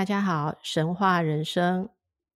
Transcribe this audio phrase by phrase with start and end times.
[0.00, 1.86] 大家好，神话人生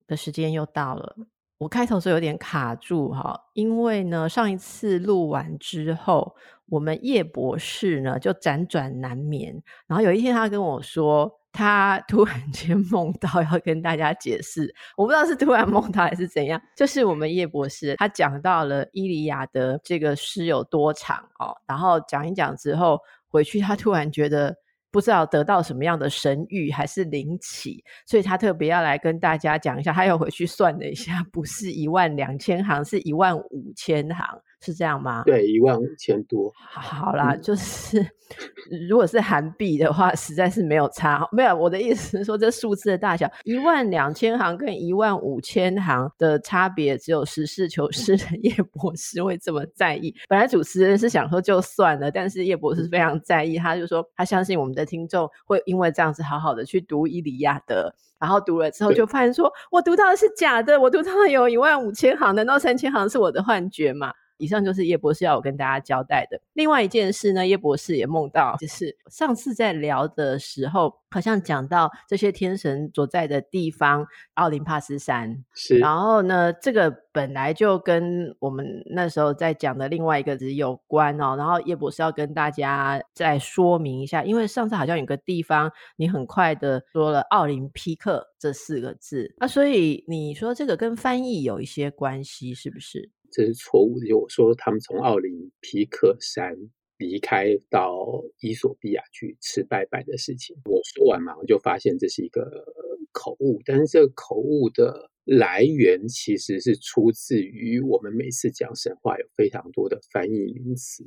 [0.07, 1.17] 的时间又到了。
[1.57, 6.37] 我开头是有点卡住哈，因为呢，上一次录完之后，
[6.67, 9.63] 我们叶博士呢就辗转难眠。
[9.87, 16.61] 然后有一天，他跟我说，他突然间 梦到要跟大家解释，我不知道是突然梦到还是怎样。
[16.77, 24.55] 就是我们叶博士他讲到了《伊利亚德》这个诗有多长哦，然后讲一讲之后回去，他突然觉得。
[24.95, 29.93] 不知道得到什么样的神谕还是灵启，所以他特别要来跟大家讲一下。
[29.93, 34.25] 他又回去算了一下，不是一万两千行，是一万五千行。
[34.65, 35.23] 是这样吗？
[35.27, 36.51] 对，一万五千多。
[36.55, 37.99] 好啦，嗯、就是
[38.89, 41.29] 如果是韩币的话，实在是没有差。
[41.31, 50.15] 没有，我的意思是说，这数字的大小，一万两千行跟一万五千行的差别，只有实事求是的叶博士会这么在意。
[50.29, 64.13] 本来主持人是想说就算了，但是叶博士非常在意，他就说他相信我们的听众会因为这样子好好的去读《伊利亚德》，然后读了之后就发现说，我读到的是假的，我读到的有一万五千行，难道三千行是我的幻觉吗？
[64.37, 66.41] 以上就是叶博士要我跟大家交代的。
[66.55, 75.45] 另外一件事呢，叶博士也梦到，就是上次在聊的时候，好像讲到这些天神所在的地方——奥林帕斯山。
[75.55, 75.79] 是。
[75.79, 81.37] 然后呢，这个本来就跟我们那时候在讲的另外一个字有关哦。
[81.37, 93.11] 然后叶博士要跟大家再说明一下，因为上次好像有个地方你很快的说了“奥林匹克”这四个字，那所以你说这个跟翻译有一些关系，是不是？
[93.35, 94.07] 这是错误的。
[94.07, 96.57] 就我说，他们从奥林匹克山
[96.97, 102.65] 离开到伊索比亚去吃拜拜的事情，我说完马上就发现这是一个
[103.11, 103.61] 口误。
[103.65, 111.03] 但是这个口误的来源其实是出自于我们每次讲神话有非常多的翻译名词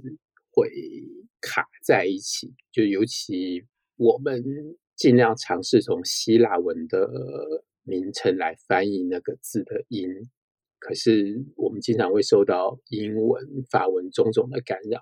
[0.51, 0.69] 会
[1.39, 3.63] 卡在一起，就尤其
[3.95, 4.43] 我们
[4.97, 7.09] 尽量尝试从希腊文的
[7.83, 10.09] 名称来翻译那个字的音。
[10.79, 14.99] 可是我们经常会受到英文、法文种种的干扰，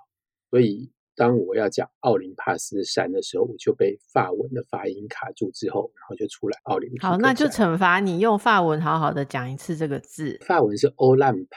[0.50, 7.12] 所以当我要讲奥林帕斯山的时候，我就被法文的发音卡住，之后然后就出来奥林匹克山。
[7.12, 10.40] 好，那就惩罚你用法文好好的讲一次这个字。
[10.46, 11.48] 法文是 Olympe。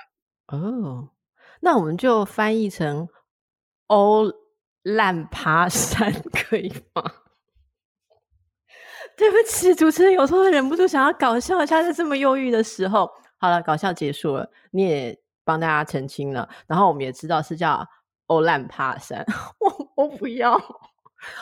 [0.48, 1.10] 哦，
[1.60, 3.08] 那我们就翻译成
[3.86, 4.32] 欧
[4.82, 7.02] 烂爬山可以吗？
[9.16, 13.08] 对不起，主持人有时候忍不住想要搞笑一下，在这么忧郁的时候。
[13.38, 17.86] 好了，搞笑结束了，你也帮大家澄清了，然后我们也知道是叫
[18.26, 19.24] 欧兰帕山。
[19.60, 20.60] 我我不要，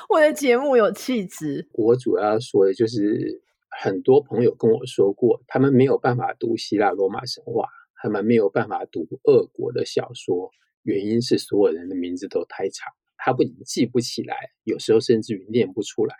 [0.09, 1.69] 我的节目有气质。
[1.73, 3.43] 我主要说的就是，
[3.83, 7.69] 很多朋友跟我说过，他们没有办法读希腊罗马神话，
[8.03, 10.51] 他们没有办法读俄国的小说，
[10.83, 16.15] 原因是所有人的名字都太长，他不仅记不起来，有时候甚至于念不出来。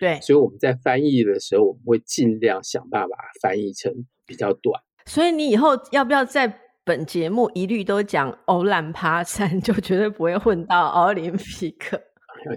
[0.00, 4.82] 对，所以我们在翻译的时候，我们会尽量想办法翻译成比较短。
[5.08, 11.98] 所以你以后要不要在本节目一律都讲欧兰爬山， 就绝对不会混到奥林匹克。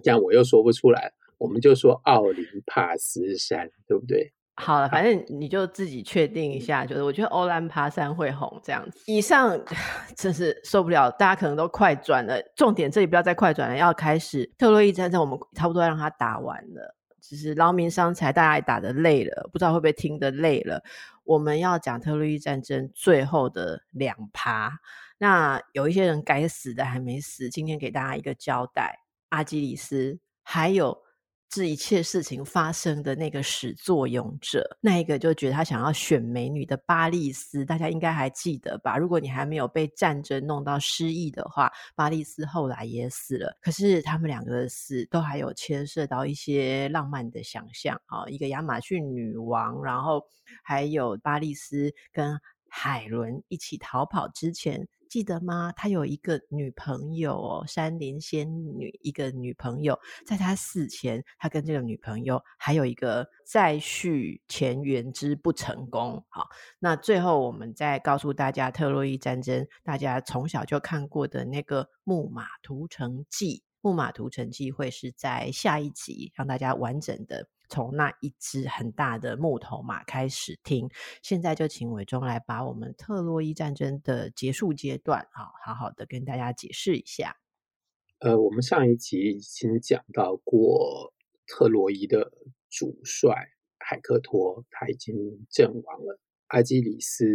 [0.04, 4.34] 这样我又说不出来，我们就说奥林帕斯山，对不对？
[4.56, 9.02] 好了，反正你就自己确定一下，就是我觉得欧兰爬山会红这样子。
[9.08, 9.58] 以上
[10.16, 12.38] 真是受不了，大家可能都快转了。
[12.56, 16.96] 重点这里不要再快转了，要开始特洛伊战争，我们差不多要让它打完了。
[17.22, 20.84] 只是劳民伤财，大家也打得累了，不知道会不会听得累了。
[21.24, 24.80] 我们要讲特洛伊战争最后的两趴，
[25.18, 29.00] 那有一些人该死的还没死，今天给大家一个交代：
[29.30, 31.04] 阿基里斯，还有。
[31.52, 38.96] 这一切事情发生的那个始作俑者，那一个就觉得他想要选美女的巴利斯，大家应该还记得吧？
[38.96, 43.54] 如果你还没有被战争弄到失忆的话，巴利斯后来也死了。
[43.62, 50.26] 可是他们两个的死都还有牵涉到一些浪漫的想象啊，一个亚马逊女王，然后
[50.64, 52.40] 还有巴利斯跟
[52.70, 54.88] 海伦一起逃跑之前。
[55.12, 55.74] 记得吗？
[55.76, 58.48] 他有一个女朋友哦，山林仙
[58.80, 60.00] 女，一个女朋友。
[60.26, 66.24] 在他死前，他跟这个女朋友还有一个再续前缘之不成功。
[66.30, 66.48] 好，
[66.80, 80.90] 那最后我们再告诉大家，特洛伊战争，大家从小就看过的那个木马屠城记，木马屠城记会是在下一集让大家完整的从那一只很大的木头马开始听。
[81.24, 87.38] 现在就请伟忠来把我们特洛伊战争的结束阶段啊，好好的跟大家解释一下。
[88.20, 91.14] 呃，我们上一集已经讲到过，
[91.48, 92.32] 特洛伊的
[92.70, 93.34] 主帅
[93.80, 95.16] 海克托他已经
[95.50, 97.26] 阵亡了，阿基里斯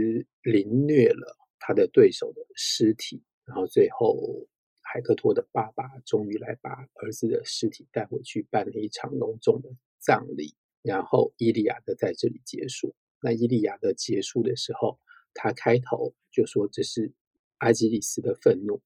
[0.43, 4.47] 凌虐了他的对手的尸体，然后最后
[4.82, 9.69] 海克托的爸爸终于来把儿子的尸体带回去，办了一场隆重的
[10.06, 12.94] 葬礼，然后伊利亚德在这里结束。
[13.20, 15.00] 那伊利亚德结束的时候，
[15.35, 17.12] 他开头就说这是
[17.58, 18.81] 阿基里斯的愤怒。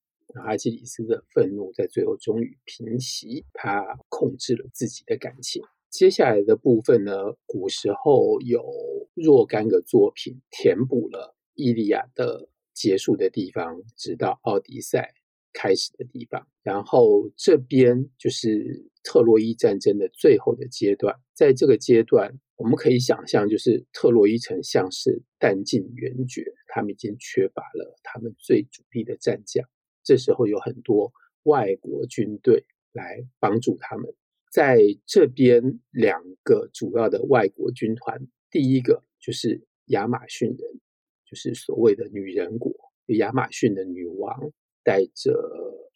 [0.46, 5.62] 阿基里斯的愤怒在最后终于平息，他控制了自己的感情。
[5.90, 7.12] 接下来的部分呢，
[7.44, 8.64] 古时候有
[9.12, 15.12] 若干个作品填补了伊利亚的结束的地方，直到奥迪赛
[15.52, 16.46] 开始的地方。
[16.62, 21.18] 然后这边就是特洛伊战争的最后的阶段。
[21.34, 29.66] 在这个阶段，我们可以想象，就是特洛伊城像是弹尽援绝，他们已经缺乏了他们最主力的战将。
[30.02, 31.12] 这时候有很多
[31.44, 34.14] 外国军队来帮助他们。
[34.52, 40.80] 在这边，两个主要的外国军团，第一个就是亚马逊人，
[41.24, 42.72] 就是所谓的女人国，
[43.06, 44.52] 亚马逊的女王
[44.90, 45.30] 带着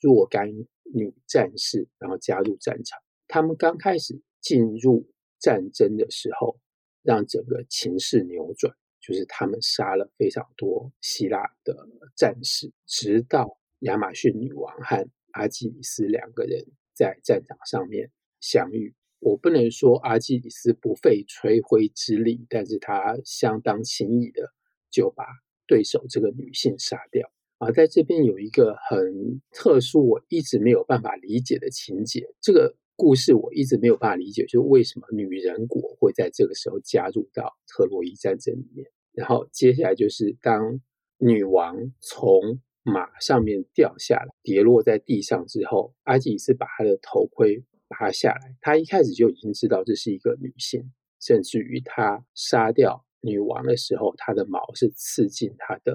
[0.01, 0.49] 若干
[0.95, 2.97] 女战士，然后加入战场。
[3.27, 5.05] 他们刚开始进入
[5.41, 6.61] 战争的时候，
[7.03, 13.59] 让整个情势扭转，就是他们杀了非常多希腊的战士，直到。
[13.81, 16.65] 亚马逊女王和阿基里斯两个人
[16.95, 18.95] 在战场上面相遇。
[19.19, 24.55] 我不能说阿基里斯不费吹灰之力，但是他相当轻易的
[24.91, 25.27] 就把
[25.67, 27.31] 对手这个女性杀掉。
[27.65, 32.27] 啊，在这边有一个很特殊，我一直没有办法理解的情节。
[32.43, 38.87] 这个故事我一直没有办法理解，就是为什么女人国会在这个时候加入到特洛伊战争里面。
[39.13, 40.81] 然后接下来就是当
[41.19, 48.55] 女王从马上面掉下来，跌落在地上之后，阿基里斯把他的头盔拔下来。
[48.61, 55.93] 他一开始就已经知道这是一个女性，甚至于他杀掉女王的时候，他的矛是刺进他的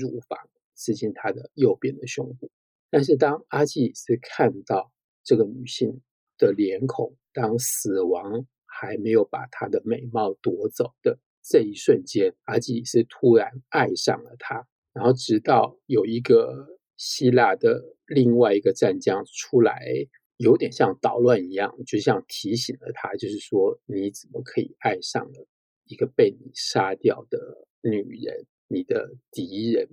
[0.00, 0.38] 乳房，
[0.74, 2.50] 刺进他的右边的胸部。
[2.90, 4.92] 但是当阿基里斯看到
[5.22, 6.00] 这个女性
[6.38, 14.66] 的脸孔，当死亡还没有把她的美貌夺走的这一瞬间，阿基里斯突然爱上了她。
[14.92, 19.84] 然后，直到有一个希腊的另外一个战将出来，
[20.36, 25.46] 有点像捣乱一样，就像提醒了他，就是说，你怎么可以爱上了
[25.86, 28.46] 一个被你杀掉的女人？
[28.68, 29.88] 你的敌人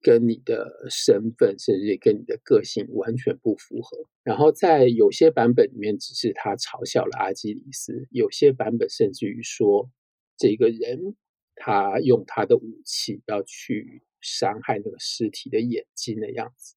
[0.00, 3.96] 跟你的身份，甚至跟你的个性完全不符合。
[4.22, 9.90] 然后，在有些版本里面，只是他嘲笑了阿基里斯；有些版本甚至于说，
[10.36, 11.16] 这个人
[11.54, 14.02] 他用他的武器要去。
[14.20, 16.74] 伤害那个尸体的眼睛的样子，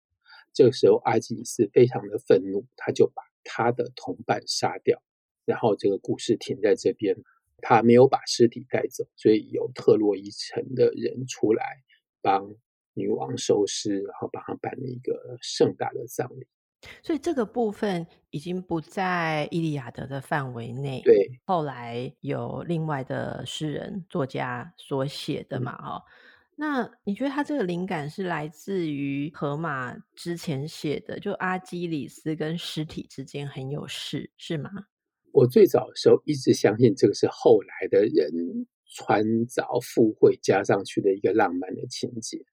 [0.53, 5.01] 这个时候阿基里斯非常的愤怒，他就把他的同伴杀掉，
[5.43, 7.17] 然后这个故事停在这边，
[7.57, 11.81] 他没有把尸体带走，所以由特洛伊城的人出来
[12.21, 12.53] 帮
[12.93, 16.47] 女王收尸，然后帮他办了一个盛大的葬礼。
[17.03, 21.01] 所以这个部分已经不在伊利亚德的范围内。
[21.03, 26.03] 对，后来有另外的诗人作家所写的嘛，哈、嗯。
[26.55, 34.69] 那你觉得他这个灵感是来自于荷马之前写的，就阿基里斯跟尸体之间很有事，是吗？
[35.31, 42.43] 我最早的时候一直相信这个是后来的人穿凿附会加上去的一个浪漫的情节。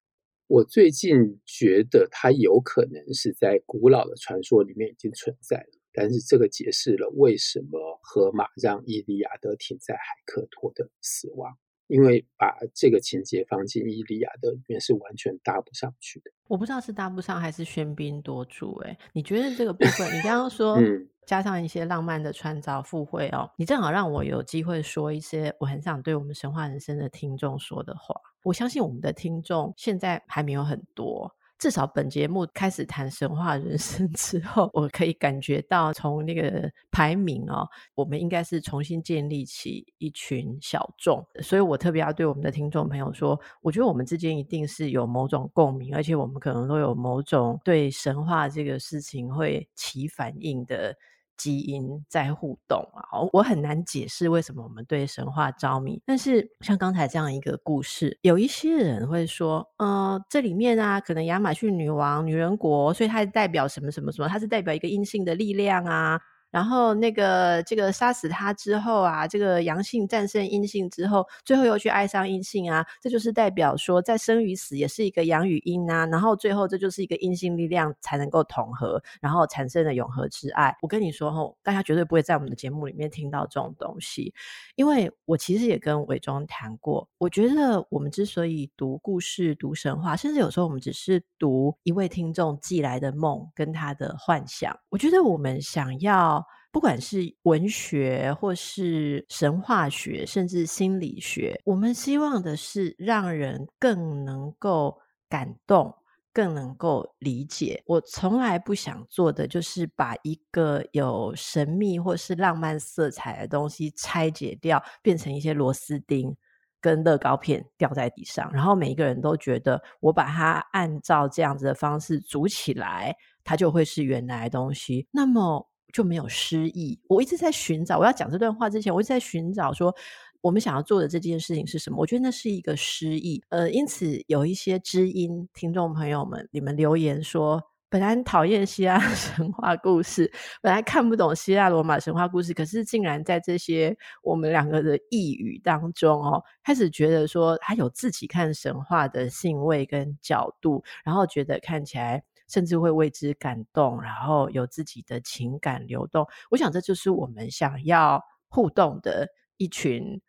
[0.48, 11.54] 我最近觉得它有可能是在古老的传说里面已经存在了，但是这个解释了为什么河马让伊利亚德停在海克托的死亡。
[11.88, 16.30] 因为把这个情节放进《伊利亚的》里面是完全搭不上去的。
[16.46, 18.76] 我不知道是搭不上还是喧宾夺主。
[18.84, 20.78] 哎，你觉得这个部分，你刚刚 说
[21.26, 28.14] 加上一些浪漫的穿凿附会哦，你正好让我有机会说一些我很想对我们神话人生的听众说的话。
[28.44, 31.34] 我相信我们的听众现在还没有很多。
[31.58, 50.96] 至少本节目开始谈神话人生 之后，我可以感觉到从那个排名哦，我们应该是重新建立起一群小众，所以我特别要对我们的听众朋友说，我觉得我们之间一定是有某种共鸣，而且我们可能都有某种对神话这个事情会起反应的。
[51.38, 56.02] 基因在互动啊，我很难解释为什么我们对神话着迷。
[56.04, 64.28] 但是像刚才这样一个故事，有一些人会说，呃，这里面啊，可能亚马逊女王、女人国，所以它代表什么什么什么？
[64.28, 66.20] 它是代表一个阴性的力量啊。
[66.50, 76.06] 然后那个这个杀死他之后啊，这个阳性战胜阴性之后，最后又去爱上阴性啊，这就是代表说，在生与死也是一个阳与阴啊。
[76.06, 80.74] 然后最后这就是一个阴性力量才能够统合，然后产生了永恒之爱。
[80.80, 84.32] 我跟你说吼，大家绝对不会在我们的节目里面听到这种东西，
[84.74, 96.38] 因为我其实也跟伟忠谈过，我觉得我们之所以读故事、读神话，甚至有时候我们只是读一位听众寄来的梦跟他的幻想，我觉得我们想要。
[96.78, 104.96] 不管是文学，或是神话学，甚至心理学，我们希望的是让人更能够
[105.28, 105.92] 感动，
[106.32, 107.82] 更能够理解。
[107.84, 116.32] 我从来不想做的就是把一个有神秘或是浪漫色彩的东西拆解掉，变成一些螺丝钉
[116.80, 125.08] 跟乐高片掉在地上，然后每一个人都觉得我把它按照这样子的方式组起来，它就会是原来的东西。
[125.10, 125.67] 那么。
[125.92, 126.98] 就没有诗意。
[127.08, 129.94] 我一直在寻找，我要讲这段话之前，我一直在寻找说，
[130.40, 131.96] 我们想要做的这件事情是什么？
[131.98, 133.42] 我觉得那是一个诗意。
[133.48, 140.30] 呃，因此有一些知音听众朋友们，你们留言说，本来讨厌希腊 神话故事，
[140.60, 152.22] 本来看不懂希腊罗马神话故事，可是竟然在这些我们两个的异语当中哦，开始觉得说，他有自己看神话的兴味跟角度，然后觉得看起来。
[152.48, 156.26] 甚至会为之感动，然后有自己的情感流动。
[156.50, 159.28] 我想这就是我们想要互动的
[159.58, 160.20] 一群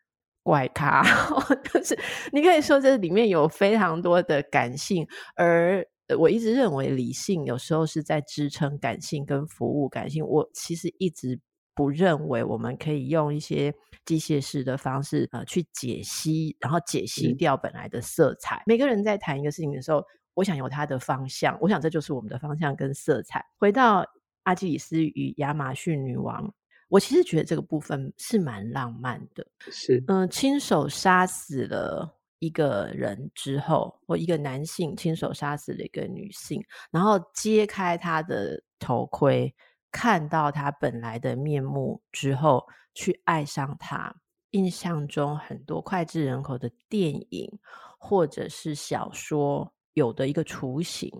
[0.44, 1.02] 怪咖。
[1.74, 1.98] 就是
[2.34, 5.86] 你可以说这里面有非常多的感性，而
[6.18, 10.26] 我一直认为理性有时候是在支撑感性跟服务感性。
[10.26, 11.40] 我其实一直
[11.74, 13.74] 不认为我们可以用一些
[14.04, 18.58] 机械式的方式呃去解析，然后解析掉本来的色彩。
[18.58, 18.64] 嗯。
[18.66, 20.04] 每个人在谈一个事情的时候。
[20.40, 23.46] 我想有它的方向，我想这就是我们的方向跟色彩。
[23.58, 24.06] 回到
[24.44, 26.50] 阿基里斯与亚马逊女王，
[26.88, 29.46] 我其实觉得这个部分是蛮浪漫的。
[29.70, 39.54] 是，嗯、呃，亲手杀死了一个人之后，或一个男性亲手杀死了一个女性，然后揭开他的头盔，
[39.92, 44.16] 看到他本来的面目之后，去爱上他。
[44.52, 47.60] 印象中很多脍炙人口的电影
[48.00, 49.72] 或者是小说。
[50.00, 51.12] 有的一个雏形，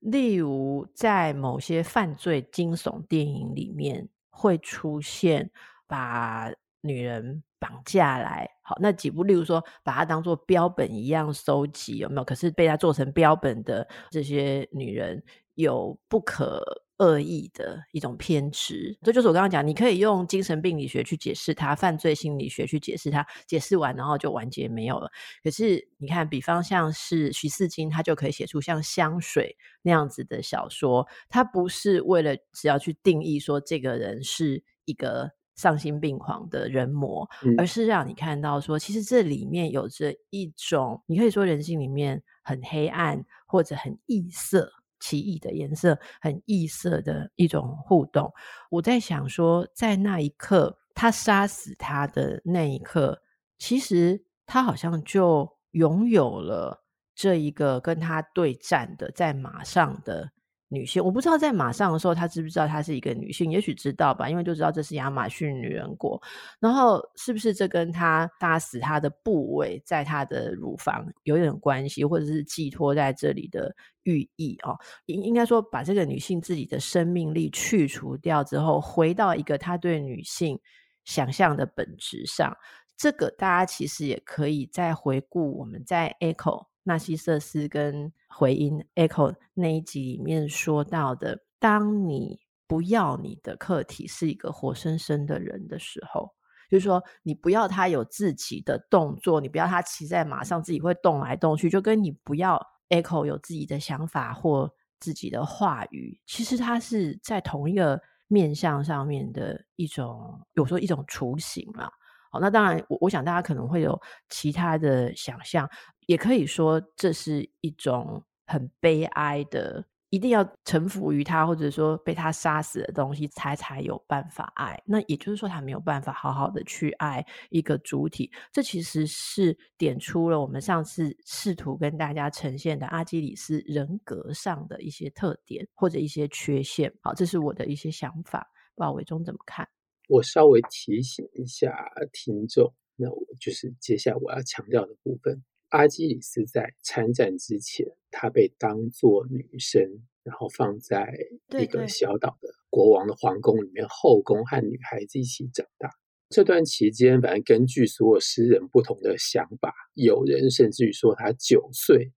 [0.00, 5.50] 例如在某些犯罪惊悚电影里面会出现，
[5.86, 6.52] 把
[6.82, 12.24] 女人绑架来，好，那几部，例如说把它当做标本一样收集，有没有？
[12.24, 15.20] 可是被他做成标本的这些女人
[15.54, 16.62] 有不可。
[16.98, 25.10] 恶意的一种偏执，这就是我刚刚讲，你可以用精神病理学去解释它，犯罪心理学去解释它，解释完然后就完结没有了。
[25.42, 44.72] 可是你看，比方像是徐四金，他就可以写出像香水那样子的小说，他不是为了只要去定义说这个人是一个丧心病狂的人魔，嗯，而是让你看到说，其实这里面有着一种，你可以说人性里面很黑暗或者很异色。
[45.00, 48.32] 奇异的颜色，很异色的一种互动。
[48.70, 53.22] 我在想说，在那一刻，他杀死他的那一刻，
[53.58, 56.84] 其实他好像就拥有了
[57.14, 60.32] 这一个跟他对战的在马上的。
[60.68, 63.50] 女性，我不知道在马上的时候，她知不知道她是一个女性？
[63.52, 66.20] 也许知道吧，因为就知道这是亚马逊女人国。
[66.58, 74.76] 然后，是不是这跟她杀死她的部位在她的乳房有点关系，或者是寄托在这里的寓意哦？
[75.06, 80.58] 应应该说，把这个女性自己的生命力去除掉之后，回到一个她对女性
[81.04, 82.52] 想象的本质上。
[82.96, 86.66] 这个大家其实也可以再回顾我们在 Echo。
[86.86, 92.38] 纳西瑟斯跟回音 Echo 那一集里面说到的，当你
[92.68, 96.32] 不要你的客体是一个活生生的人的时候，
[96.70, 111.90] 就是说你不要他有自己的动作，你不要他骑在马上自己会动来动去，就跟你不要 Echo 有自己的想法或自己的话语，其实他是在同一个面向上面的一种，有时候一种雏形嘛。
[112.30, 115.68] 好，那当然我我想大家可能会有其他的想象。
[116.06, 124.80] 也可以说，这是一种很悲哀的，一定要臣服于他，或者说被他杀死的东西，才才有办法爱。
[124.86, 128.30] 那也就是说，他没有办法好好的去爱一个主体。
[128.52, 136.94] 这其实是点出了我们上次试图跟大家呈现的阿基里斯人格上的一些特点或者一些缺陷。
[137.00, 139.66] 好，这是我的一些想法，不知道伟忠怎么看？
[140.06, 141.74] 我稍微提醒一下
[142.12, 145.42] 听众，那我就是接下来我要强调的部分。
[145.70, 149.82] 阿基里斯在参战之前，他被当作女生，
[150.22, 151.12] 然后放在
[151.58, 155.90] 一个小岛的国王的皇宫里面，后宫和女孩子一起长大。
[156.28, 162.12] 这段期间，反正根据所有诗人不同的想法，有人甚至于说他九岁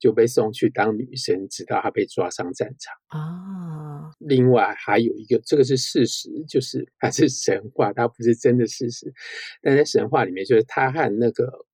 [0.00, 4.10] 就被送去当女生，直到他被抓上战场啊。
[4.18, 9.12] 另外还有一个，这个是事实，就是还是神话，它不是真的事实。
[9.62, 11.66] 但在神话里面，就是他和那个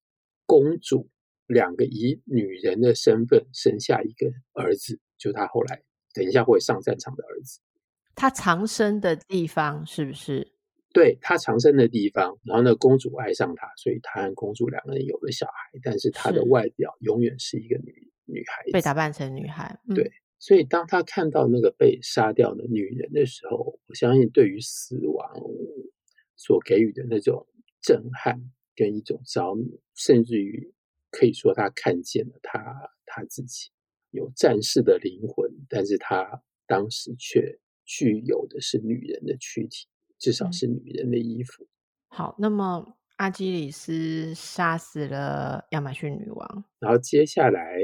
[0.45, 1.09] 公主
[1.47, 5.81] 两个以女人的身份生下一个儿子，就是他后来
[6.13, 7.61] 等一下会上战场的儿子。
[8.15, 10.53] 他藏身的地方是不是？
[10.93, 19.79] 对，他藏身的地方，然后呢，公主爱上他，所以他和公主两个人有了小孩，但是他的外表永远是一个女女孩子，被打扮成女孩。
[19.89, 25.33] 嗯、对，所以当他看到那个被杀掉的女人的时候，我相信对于死亡
[26.37, 27.47] 所给予的那种
[27.81, 28.39] 震撼
[28.75, 30.73] 跟一种着迷，甚至于
[31.11, 33.71] 可以说他看见了他他自己
[34.11, 39.87] 有战士的灵魂，但是他当时却具有的是女人的躯体。
[40.19, 41.69] 至少是女人的衣服。
[42.09, 47.83] 好，那么阿基里斯杀死了亚马逊女王，然后接下来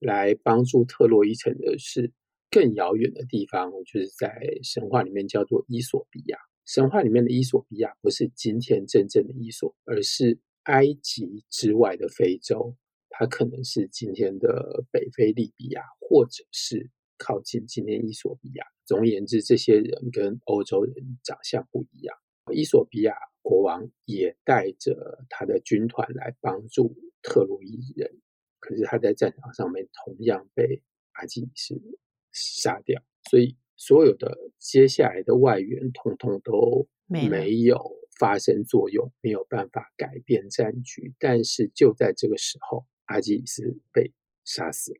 [0.00, 2.10] 来帮助特洛伊城的是
[2.50, 6.38] 更遥远的地方，就是在神话里面叫做伊索比亚。
[6.66, 12.74] 神话里面的伊索比亚不是今天真正的伊索，而是埃及之外的非洲，
[13.10, 16.90] 它可能是今天的北非利比亚，或者是。
[17.22, 18.64] 靠近今天伊索比亚。
[18.86, 22.16] 总而言之，这些人跟欧洲人长相不一样。
[22.50, 28.10] 伊索比亚国王也带着他的军团来帮助特洛伊人，
[28.60, 31.74] 可是他在战场上面同样被阿基里斯
[32.30, 33.02] 杀掉。
[33.30, 37.78] 所以，所有的接下来的外援统统都没有
[38.18, 41.14] 发生作用，没有办法改变战局。
[41.18, 44.12] 但是就在这个时候，阿基里斯被
[44.44, 44.98] 杀死了。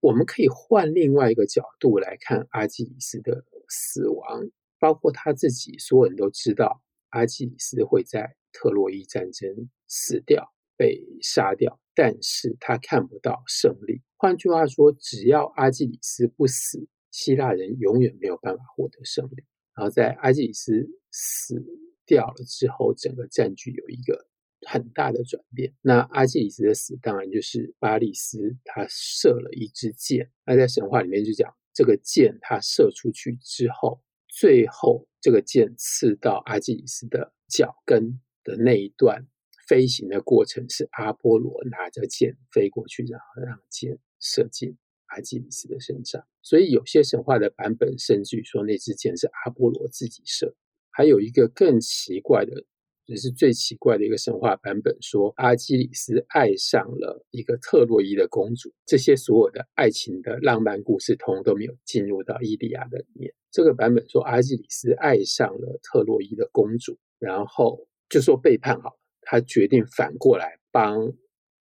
[0.00, 14.02] 我们可以换另外一个角度来看阿基里斯的死亡，包括他自己，所有人都知道阿基里斯会在特洛伊战争死掉、被杀掉，但是他看不到胜利。
[14.16, 19.44] 换句话说，只要阿基里斯不死，希腊人永远没有办法获得胜利。
[19.76, 21.62] 然后在阿基里斯死
[22.06, 24.26] 掉了之后，整个战局有一个。
[24.66, 25.74] 很大的转变。
[25.82, 30.30] 那阿基里斯的死，当然就是巴利斯他射了一支箭。
[30.46, 39.26] 那在神话里面就讲，这个箭他射出去之后，最后这个箭刺到阿基里斯的脚跟的那一段
[39.68, 46.24] 飞行的过程，是阿波罗拿着箭飞过去，然后让箭射进阿基里斯的身上。
[46.42, 50.54] 所以有些神话的版本甚至于说那支箭是阿波罗自己射。
[50.90, 52.64] 还有一个更奇怪的。
[53.06, 58.72] 也是最奇怪的一个神话版本，说阿基里斯爱上了一个特洛伊的公主。
[58.86, 63.30] 这些所有的爱情的浪漫故事，通都没有进入到《伊利亚的》里面。
[63.50, 71.12] 这个版本说阿基里斯爱上了特洛伊的公主，然后就说背叛好了，他决定反过来帮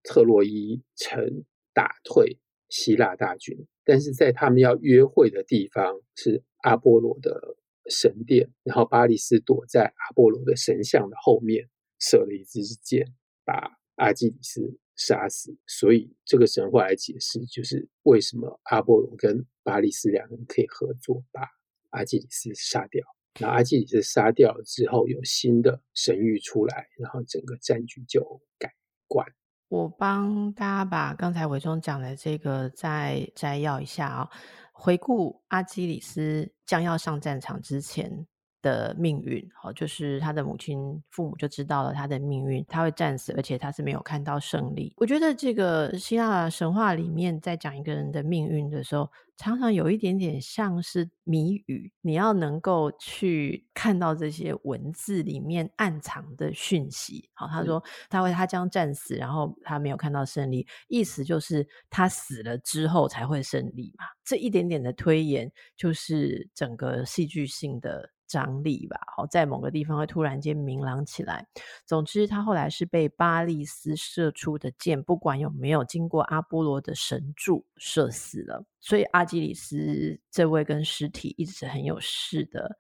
[0.04, 2.38] 特洛伊城打退
[2.69, 3.65] 希腊大军。
[3.84, 7.58] 但是在他们要约会的地方是阿波罗的。
[7.89, 13.06] 神殿，然后巴利斯躲在阿波罗的神像的后面，射了一支箭，
[13.43, 15.54] 把阿基里斯杀死。
[15.67, 21.41] 所以这个神话来解释，就是为什么阿波罗跟巴利斯两人可以合作把
[21.89, 23.06] 阿基里斯杀掉。
[23.39, 28.72] 那阿基里斯杀掉之后，有新的神谕出来，然后整个战局就改
[29.08, 29.26] 观。
[29.69, 34.30] 我帮大家把刚才伟忠讲的这个再摘要一下啊、哦。
[34.72, 38.28] 回顾阿基里斯将要上战场之前
[38.63, 44.91] 的命运，好，就是他的母亲、父母就知道了他的命运，他会战死，而且他是没有看到胜利。
[44.97, 57.30] 我觉得这个希腊神话里面在讲一个人的命运的时候，常常有一点点像是谜语，你要能够去看到这些文字里面暗藏的讯息。
[57.34, 64.06] 好，他说他会他将战死，然后他没有看到胜利，意思就是他死了之后才会胜利嘛。
[64.23, 68.99] 这一点点的推演，就是整个戏剧性的张力吧。
[69.15, 71.47] 好，在某个地方会突然间明朗起来。
[71.86, 78.65] 总之，他后来是被巴利斯射出的箭，不管有没有经过阿波罗的神柱射死了。
[78.79, 82.77] 所以阿基里斯这位跟尸体一直很有事的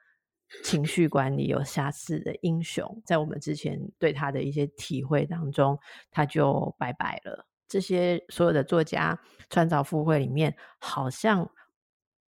[0.63, 5.79] 情绪管理有瑕疵的英雄，在我们之前对他的一些体会当中，
[6.11, 7.47] 他就拜拜了。
[7.67, 9.17] 这些所有的作家
[9.49, 11.49] 创造附会里面，好像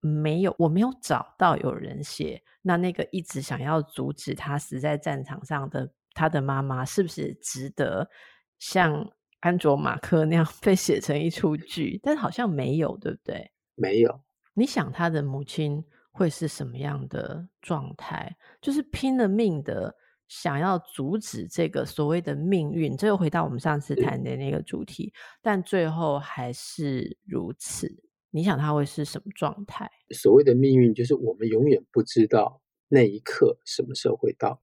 [0.06, 2.44] 没有，我没有找到有人写。
[2.62, 8.10] 那那个一直想要阻止他死在战场上的他的妈妈，是不是值得
[8.60, 11.98] 像安卓马克那样 被写成一出剧？
[12.04, 13.50] 但好像没有，对不对？
[13.76, 14.22] 没有，
[14.54, 18.36] 你想他的母亲会是什么样的状态？
[18.62, 19.96] 就是拼了命的
[20.28, 27.89] 想要阻止这个所谓的命运，这又回到我们上次谈的那个主题，嗯、但最后还是如此。
[28.36, 29.88] 你想它会是什么状态？
[30.10, 34.60] 所谓的命运，就是我们永远不知道那一刻什么时候会到。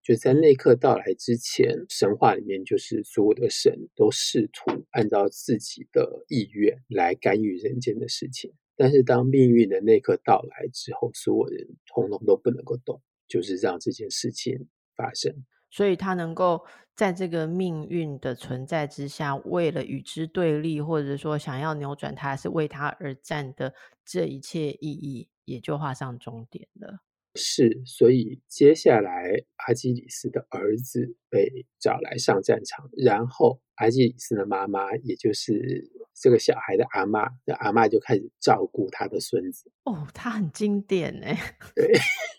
[0.00, 8.54] 就在那一刻到来之前，神话里面就是所有的神都试图按照自己的意愿来干预人间的事情。
[8.76, 15.34] 但是当命运的那一刻到来之后，所有人通通都不能够动，就是让这件事情发生。
[15.70, 23.72] 所以他能够在这个命运的存在之下，为了与之对立，或者说想要扭转它，是为他而战的
[24.04, 26.98] 这一切意义，也就画上终点了。
[27.36, 39.70] 是，所以接下来阿基里斯的儿子被找来上战场，然后阿基里斯的妈妈，也就是这个小孩的阿妈，那阿妈就开始照顾他的孙子。
[39.84, 41.38] 哦，他很经典哎。
[41.76, 41.92] 对，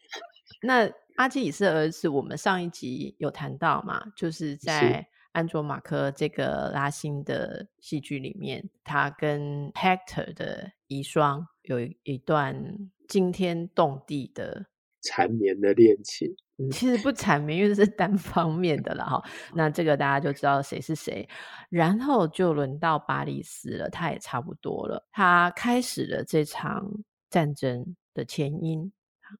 [0.61, 4.03] 那阿基里斯的儿子，我们上一集有谈到嘛？
[4.15, 14.67] 就是在安卓马科这个拉辛的戏剧里面，他跟 Hector 的遗孀有一段惊天动地的。
[15.03, 16.31] 缠绵的恋情，
[16.71, 19.23] 其实不缠绵，因为这是单方面的了哈。
[19.55, 21.27] 那这个大家就知道谁是谁，
[21.69, 25.03] 然后就轮到巴里斯了，他也差不多了。
[25.11, 26.87] 他开始了这场
[27.31, 28.93] 战争的前因，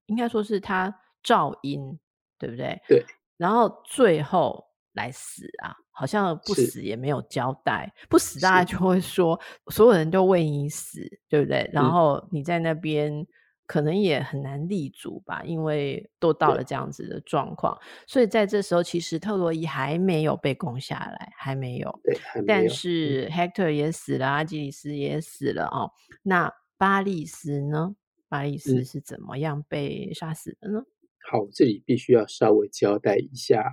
[0.08, 0.92] 应该说是他
[1.24, 2.00] 肇因，
[2.38, 2.82] 对不对？
[2.88, 3.06] 对。
[3.38, 11.70] 然后最后来死啊，好像不死也没有交代，不死大家就会说所有人都为你死，对不对？
[11.74, 13.26] 然后你在那边。
[13.68, 22.00] 可能也很难立足吧，因为都到了这样子的状况，所以在这时候，其实特洛伊还没有被攻下来，还没有。
[22.04, 22.46] 对，还没有。
[22.48, 25.90] 但是 Hector 也死了，阿基里斯也死了哦。
[26.22, 27.96] 那巴利斯呢？
[28.28, 30.84] 巴利斯是怎么样被杀死的呢？
[31.22, 33.64] 嗯、好，这里必须要稍微交代一下，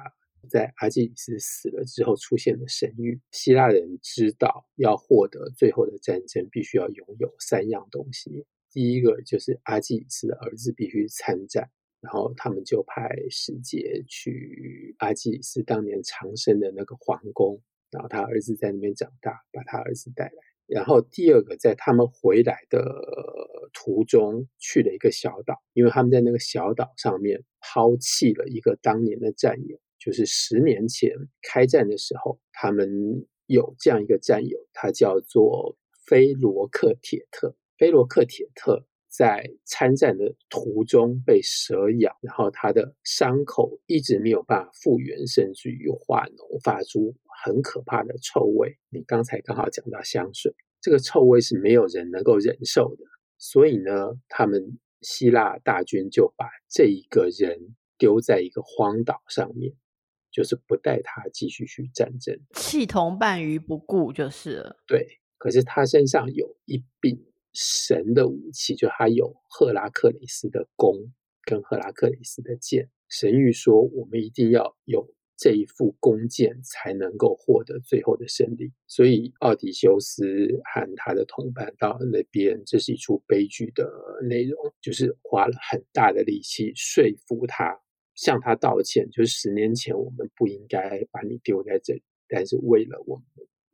[0.49, 3.19] 在阿基里斯死了之后出现的神谕。
[3.33, 8.47] 希腊人知道，要获得最后的战争，必须要拥有三样东西。
[8.71, 20.48] 第一个就是阿基里斯的儿子必须参战，然后他们就派使节去阿基里斯当年长生的那个皇宫，然后他儿子在那边长大，把他儿子带来。
[20.69, 22.81] 然后第二个，在他们回来的
[23.73, 31.11] 途中去了一个小岛，因为他们在那个小岛上面抛弃了一个当年的战友，就是十年前
[31.43, 35.77] 开战的时候，他们有这样一个战友，他叫做
[36.07, 37.57] 菲罗克铁特。
[37.79, 48.77] 菲罗克铁特在参战的途中被蛇咬，然后他的伤口一直没有办法复原，甚至于化脓，发出很可怕的臭味。
[48.91, 53.05] 你刚才刚好讲到香水，这个臭味是没有人能够忍受的。
[53.39, 59.73] 所以呢，他们希腊大军就把这一个人丢在一个荒岛上面，
[60.31, 64.77] 就是不带他继续去战争，弃同伴于不顾就是了。
[64.87, 65.07] 对，
[65.39, 67.25] 可是他身上有一柄。
[67.53, 70.95] 神的武器，就他有赫拉克雷斯的弓
[71.45, 72.89] 跟赫拉克雷斯的剑。
[73.09, 78.71] 神谕说，我们一定要有这一副弓箭，才能够获得最后的胜利。
[78.87, 80.23] 所以，奥迪修斯
[80.75, 83.91] 和他的同伴到那边，这是一出悲剧的
[84.29, 87.81] 内容，就是花了很大的力气说服他，
[88.15, 89.09] 向他道歉。
[89.11, 93.25] 就是十年前我们不应该把你丢在这里，但是为了我们。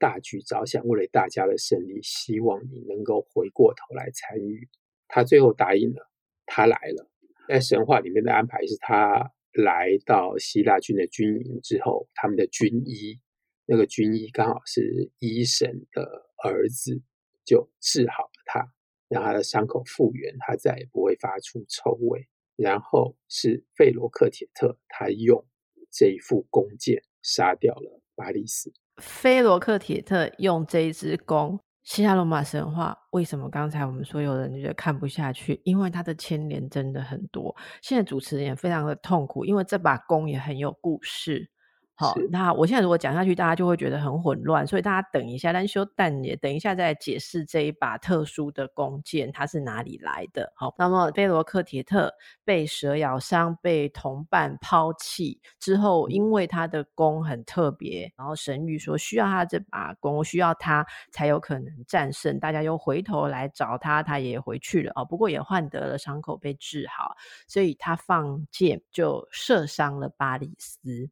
[0.04, 4.68] 大局着想，为了大家的胜利，希望你能够回过头来参与。
[5.08, 6.10] 他最后答应了，
[6.44, 7.10] 他来了。
[7.48, 13.18] 在神话里面的安排是他来到希腊军的军营之后，他们的军医，
[13.64, 16.02] 那个军医刚好是医神的
[16.44, 17.00] 儿子，
[17.42, 18.70] 就治好了他，
[19.08, 22.28] 让他的伤口复原，他再也不会发出臭味。
[22.56, 25.46] 然后是费罗克铁特，他用
[25.90, 28.70] 这一副弓箭杀掉了巴历斯。
[28.98, 35.60] 菲罗克铁特用这一支弓，希腊罗马神话为什么刚才我们说有人觉得看不下去？
[35.64, 37.54] 因为它的牵连真的很多。
[37.82, 41.50] 现在主持人也非常的痛苦，因为这把弓也很有故事。
[41.96, 50.52] 好，那我现在如果讲下去，大家就会觉得很混乱，所以大家等一下，但修但也等一下再解释这一把特殊的弓箭它是哪里来的。
[50.56, 52.12] 好，那么菲罗克铁特
[52.44, 62.40] 被蛇咬伤，被同伴抛弃之后，因为他的弓很特别，然后神諭说需要他这把弓，需要他才有可能战胜。
[62.40, 67.14] 大家又回头来找他，他也回去了哦，不过也换得了伤口被治好，
[67.46, 71.08] 所以他放箭就射伤了巴里斯。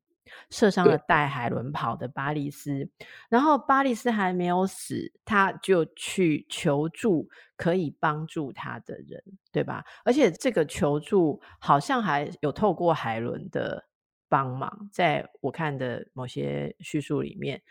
[0.50, 2.88] 射伤了带海伦跑的巴利斯，
[3.28, 9.84] 然后巴利斯还没有死，他就去求助可以帮助他的人，对吧？
[10.04, 13.84] 而且这个求助好像还有透过海伦的
[14.28, 17.62] 帮忙，在我看的某些叙述里面，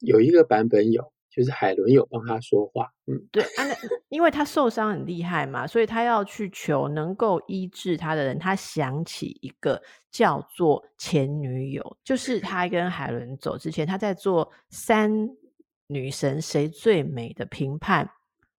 [0.00, 1.12] 有一个版本有。
[1.30, 3.72] 就是海伦有帮他说话，嗯，对啊，那
[4.08, 8.36] 因为他受伤很厉害嘛，所以他要去求能够医治他的人。
[8.36, 15.28] 他想起一个叫做前女友，就是他跟海伦走之前，他在做三
[15.86, 18.10] 女神谁最美的评判，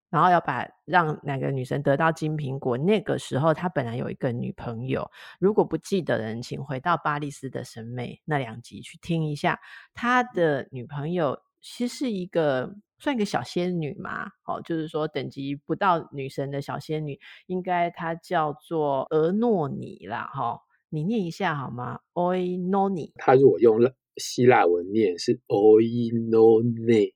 [0.09, 2.77] 然后要把让哪个女神得到金苹果。
[2.77, 9.59] 那个时候他本来有一个女朋友，如果不记得的人，请回到巴利斯的审美那两集去听一下，
[9.93, 11.37] 他的女朋友。
[11.61, 23.79] 其实是一个算一个小仙女嘛，哦，就是说等级不到女神的小仙女，应该她叫做俄诺尼啦，哈、哦，你念一下好吗？Oinoni，她如果用
[24.17, 27.13] 希腊文念是 Oinone。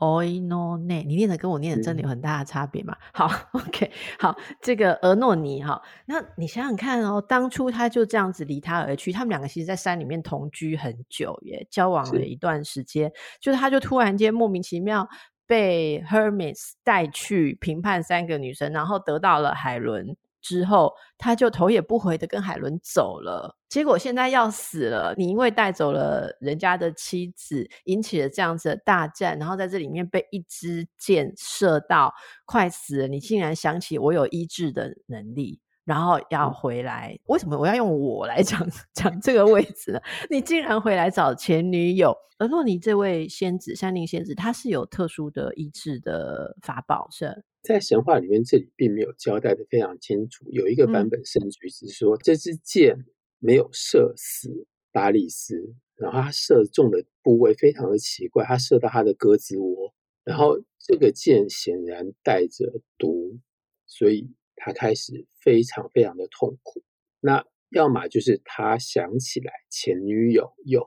[0.00, 2.96] O i n o n 你念的跟我念的真的有很大的差别吗？
[2.98, 15.08] 嗯、好，OK，好，这个俄诺尼哈，那你想想看哦，当初他就这样子离他而去，他们两个其实在山里面同居很久耶，交往了一段时间，就是他就突然间莫名其妙
[15.46, 20.16] 被 Hermes 带去评判三个女生，然后得到了海伦。
[20.40, 23.56] 之后，他就头也不回的跟海伦走了。
[23.68, 32.12] 结果现在要死了，你因为带走了人家的妻子，引起了这样子的大战，然后在这里面被一支箭射到，
[32.44, 33.06] 快死了。
[33.06, 37.18] 你竟然想起我有医治的能力，然后要回来。
[37.26, 40.00] 为什么我要用我来讲讲这个位置呢？
[40.30, 42.16] 你竟然回来找前女友。
[42.38, 47.44] 而诺尼这位仙子，山林仙子，她是有特殊的医治的法宝，是？
[47.62, 50.46] 在神话里面，这里并没有交代的非常清楚。
[50.52, 53.04] 有一个版本甚至是说，这支箭
[53.40, 54.48] 没有射死
[54.92, 59.92] 巴利斯，然后他射中的部位非常的奇怪，他射到他的鸽子窝，
[60.24, 63.38] 然后这个箭显然带着毒，
[63.86, 66.82] 所以他开始非常非常的痛苦。
[67.20, 70.86] 那要么就是他想起来前女友有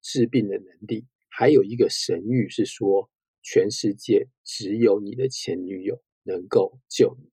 [0.00, 3.10] 治病的能力，还有一个神谕是说，
[3.42, 7.30] 全世界只有你的前女友能够救你，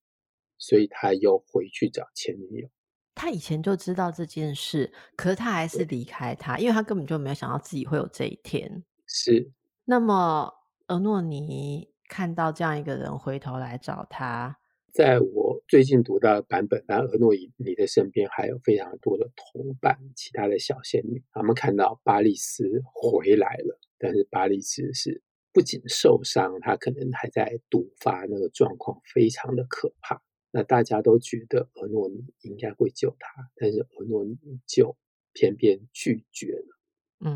[0.58, 2.69] 所以他又回去找前女友。
[3.15, 8.84] 他以前就知道这件事，可是他还是离开他，因为他根本就没有想到自己会有这一天。
[9.06, 9.52] 是。
[9.86, 10.52] 那么，
[10.88, 14.58] 俄诺尼看到这样一个人回头来找他，
[14.93, 25.21] 在我最近读到的版本，那俄诺伊尼的身边还有非常多的同伴，其他的小仙女，他们看到巴利斯回来了，但是巴利斯是。
[25.56, 30.19] 不仅受伤，他可能还在毒发，那个状况非常的可怕。
[30.49, 34.97] 那大家都觉得俄诺尼应该会救他，但是俄诺尼就
[35.32, 36.79] 偏偏拒绝了。
[37.23, 37.34] 嗯，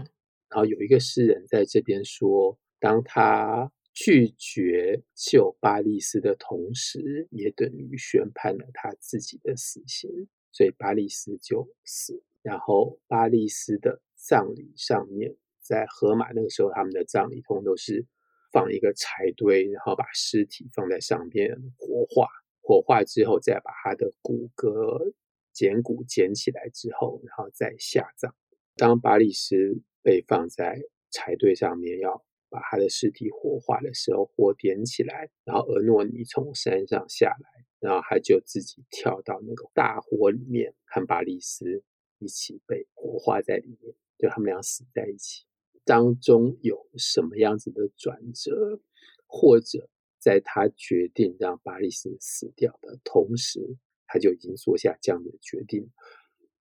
[0.49, 12.21] 然后有一个诗人在这边说，当他拒绝救巴利斯的同时，也等于宣判了他自己的死刑，所以巴利斯就死。
[12.43, 15.36] 然后巴利斯的葬礼上面。
[15.62, 18.05] 在荷马那个时候，他们的葬礼通都是
[18.53, 22.27] 放一个柴堆，然后把尸体放在上面火化，
[22.62, 25.13] 火化之后再把他的骨骼
[25.51, 28.33] 捡骨捡起来之后，然后再下葬。
[28.75, 30.79] 当巴利斯被放在
[31.10, 41.83] 柴堆上面，要把他的尸体火化的时候，火点起来，然后俄诺尼从山上下来，然后他就自己跳到那个大火里面，和巴历斯
[42.19, 45.45] 一起被火化在里面，就他们俩死在一起。
[45.83, 48.81] 当中有什么样子的转折，
[49.25, 55.89] 或者在他决定让巴历斯死掉的同时，他就已经做下这样的决定，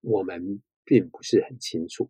[0.01, 2.09] 我们并不是很清楚。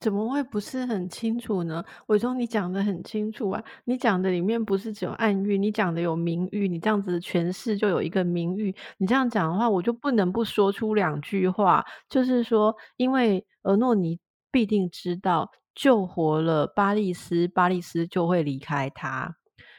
[0.00, 1.84] 怎么会不是很清楚呢？
[2.06, 3.62] 伟忠，你讲的很清楚啊！
[3.84, 8.74] 你讲的里面不是只有暗喻，你讲的有明喻，你这样子诠释就有一个明喻。
[8.98, 14.18] 你这样讲的话，我就不能不说出两句话，就是说，因为俄诺尼
[14.50, 15.50] 必定知道。
[15.74, 19.32] 救活了巴利斯，巴利斯就会离开他，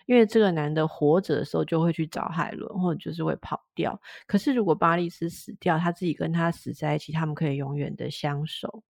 [0.06, 4.00] 因为这个男的活着的时候就会去找海伦，或者就是会跑掉。
[4.26, 8.82] 可是如果巴利斯死掉，他自己跟他死在一起，他们可以永远的相守。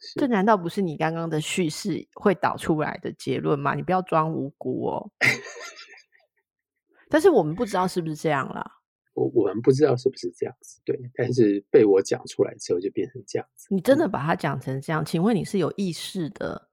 [0.00, 3.74] 是这难道不是你刚刚的叙事会导出来的结论吗？
[3.74, 5.10] 你不要装无辜哦。
[7.10, 8.70] 但是我们不知道是不是这样啦。
[9.14, 13.66] 我我们不知道是不是这样子，对，但是被我讲出来之后就变成这样子。
[13.70, 15.04] 你真的把它讲成这样？
[15.04, 16.68] 请问你是有意识的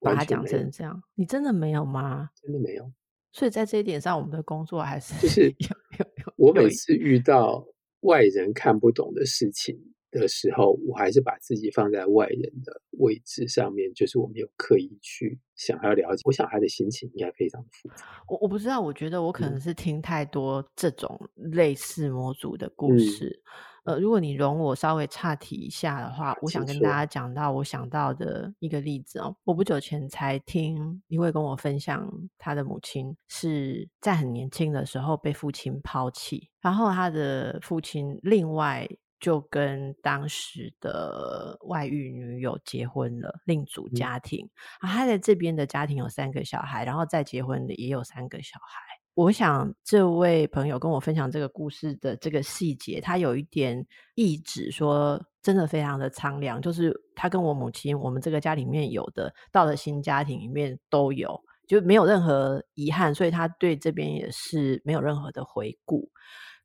[0.00, 1.02] 把它讲成这样？
[1.14, 2.30] 你真的没有吗？
[2.40, 2.90] 真的没有。
[3.32, 5.54] 所以在这一点上，我们的工作还是就是
[6.36, 7.64] 我每次遇到
[8.00, 9.78] 外人看不懂的事情，
[10.10, 16.22] 的时候，我还是把自己放在外人的位置上面，就是我没有刻意去想要了解。
[16.24, 18.04] 我想他的心情应该非常复杂。
[18.28, 23.42] 我我不知道，我觉得我可能是听太多这种类似模组的故事。
[23.84, 29.34] 嗯、呃，如果你容我稍微岔题一下的话，我想跟大家讲到我想到的一个例子哦。
[29.44, 38.88] 我不久前才听一位跟我分享，他的母亲是在很年轻的时候被父亲抛弃，然后他的父亲另外。
[39.20, 44.48] 就跟当时的外遇女友结婚了，另组家庭。
[44.80, 48.80] 啊，他在这边的家庭有三个小孩，然后再结婚的也有三个小孩。
[49.14, 56.62] 我想这位朋友跟我分享这个故事的这个细节，他有一点意指说，真的非常的苍凉。
[56.62, 66.08] 就是他跟我母亲，我们这个家里面有的，到了新家庭里面都有，就没有任何遗憾，所以他对这边也是没有任何的回顾。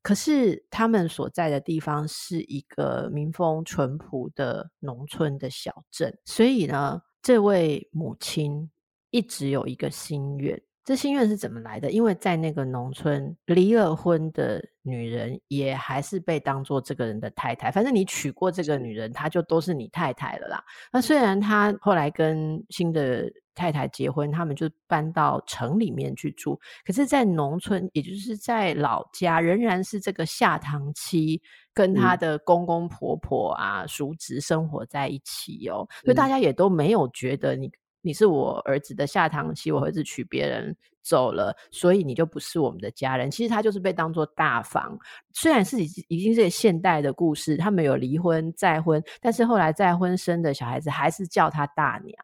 [0.06, 8.70] 可是他们所在的地方是一个民风淳朴的农村的小镇，所以呢，这位母亲
[9.10, 10.62] 一直有一个心愿。
[10.86, 11.90] 这心愿是怎么来的？
[11.90, 17.72] 因为在那个农村，离了婚的女人也还是被当做这个人的太太。
[17.72, 20.64] 反正你娶过这个女人，她就都是你太太了啦。
[20.94, 31.42] 那虽然她后来跟新的太太结婚，他们就搬到城里面去住，可是，在农村，也就是在老家，仍然是这个下堂妻
[31.74, 37.72] 跟她的公公婆婆啊、叔侄生活在一起哦，所以大家也都没有觉得你。
[38.06, 43.32] 你是我儿子的下堂妻，我儿子娶别人走了，所以你就不是我们的家人。
[43.32, 44.96] 其实他就是被当作大房，
[45.34, 52.16] 虽然是已经已经是现代的故事，他们有离婚再婚，但是后来再婚生的小孩子还是叫他大娘。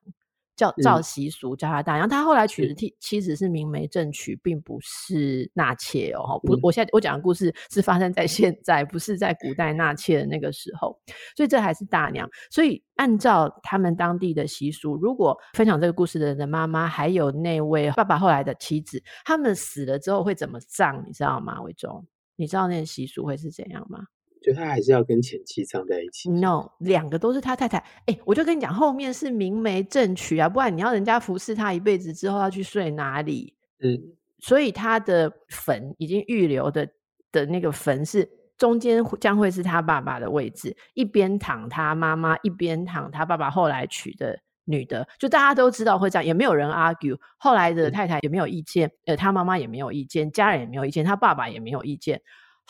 [0.62, 6.40] 叫照习俗叫他大娘，他后来娶的妻妻子是明媒正娶，并不是纳妾哦。
[6.44, 10.96] 不，我现在我讲的故事是发生在现在，不是在古代纳妾的那个时候，
[11.36, 12.30] 所以这还是大娘。
[12.52, 21.04] 所以按照他们当地的习俗，如果分享这个故事的人的妈妈还有那位爸爸后来的妻子，他们死了之后会怎么葬？
[21.08, 21.60] 你知道吗？
[21.64, 24.06] 伟忠，你知道那个习俗会是怎样吗？
[24.42, 26.30] 就他还是要跟前妻葬在一起。
[26.32, 27.78] No，两个都是他太太。
[28.08, 33.56] 哎，我就跟你讲，后面是明媒正娶啊，不然你要人家服侍他一辈子之后要去睡哪里？
[33.84, 33.98] 嗯，
[34.40, 36.88] 所以他的坟已经预留的
[37.32, 38.28] 的那个坟是
[38.58, 45.08] 中间将会是他爸爸的位置，一边躺他妈妈，一边躺他爸爸后来娶的女的。
[45.20, 47.18] 就大家都知道会这样，也没有人 argue。
[47.38, 52.20] 后来的太太也没有意见，呃，他妈妈也没有意见，家人也没有意见，他爸爸也没有意见。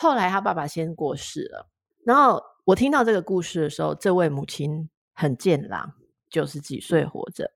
[0.02, 1.64] 后来他爸爸先过世了，
[2.04, 5.92] 然后我听到这个故事的时候，这位母亲很健朗，
[6.28, 7.48] 九十几岁活着。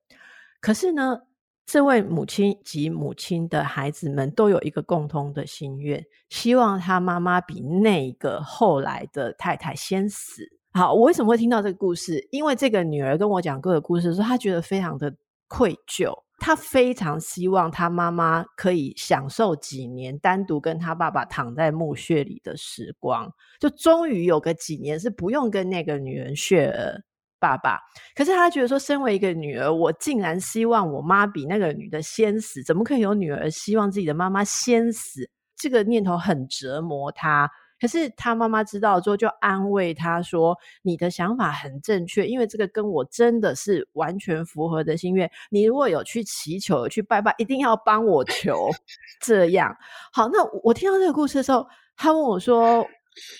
[0.61, 1.19] 可是呢，
[1.65, 10.47] 这位母亲及母亲的孩子们都有一个共同的心愿，希望他妈妈比那个后来的太太先死。
[10.71, 12.25] 好，我为什么会听到这个故事？
[12.31, 15.13] 因为这个女儿跟我讲过的故事的时候，她觉得非常的
[15.49, 16.13] 愧疚。
[16.37, 27.01] 他非常希望他妈妈可以享受几年单独跟他爸爸躺在墓穴里的时光，就终于有个几年是不用跟那个女人血儿
[27.39, 27.79] 爸爸。
[28.15, 35.29] 可是他觉得说，身为一个女儿，我竟然希望我妈比那个女的先死，怎么可以有女儿希望自己的妈妈先死？
[35.55, 37.49] 这个念头很折磨他。
[37.79, 45.29] 可是他妈妈知道之后，就安慰他说：“你的想法很正确，因为这个跟我真的是完全符合的心愿。
[45.49, 48.69] 你如果有去祈求、有去拜拜，一定要帮我求。
[49.21, 49.75] 这样
[50.11, 50.27] 好。
[50.29, 52.87] 那我听到这个故事的时候，他问我说。”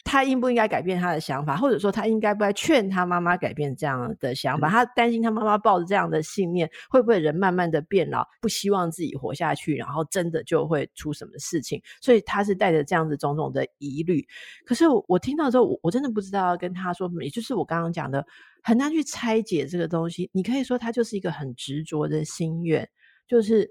[0.03, 4.69] 他应不应该改变他的想法，或者说他应该不该劝他妈妈改变这样的想法？
[4.69, 11.81] 他担心他妈妈抱着这样的信念，会不会人慢慢的变老，不希望自己活下去，然后真的就会出什么事情？
[12.01, 14.25] 所以他是带着这样子种种的疑虑。
[14.65, 18.25] 可是我听到之后，我我真的不知道要跟他说什么，也就是我刚刚讲的，
[18.63, 20.29] 很难去拆解这个东西。
[20.33, 22.89] 你可以说他就是一个很执着的心愿，
[23.27, 23.69] 就是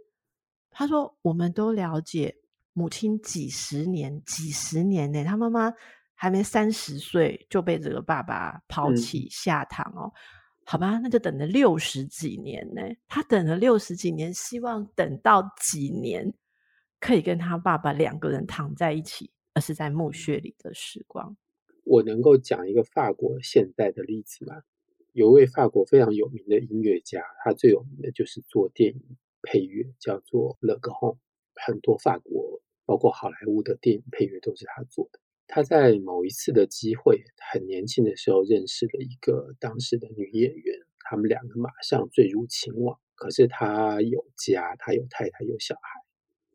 [0.71, 2.35] 他说我们都了解。
[2.79, 5.25] 母亲几十年、几十年呢？
[5.25, 5.73] 他妈妈
[6.17, 10.11] 还没三十岁就被这个爸爸抛弃下堂哦。
[10.13, 10.19] 嗯、
[10.65, 12.83] 好吧，那就等了六十几年呢。
[13.07, 16.33] 他等了六十几年，希望等到几年
[16.99, 21.37] 可以跟他爸爸两个人躺在一起，而是在墓穴里的时光。
[21.85, 24.57] 我能够讲一个法国现代的例子吗？
[25.13, 31.19] 有位法国非常有名的音乐家，他最有名的就是做电影配乐，叫做勒格洪，
[31.55, 32.61] 很多法国。
[32.85, 35.19] 包括好莱坞的电影配乐都是他做的。
[35.47, 37.23] 他在某一次的机会，
[37.53, 40.79] 很年轻的时候认识了一个当时的女演员，
[41.09, 42.99] 他们两个马上坠入情网。
[43.15, 45.81] 可是他有家，他有太太，有小孩，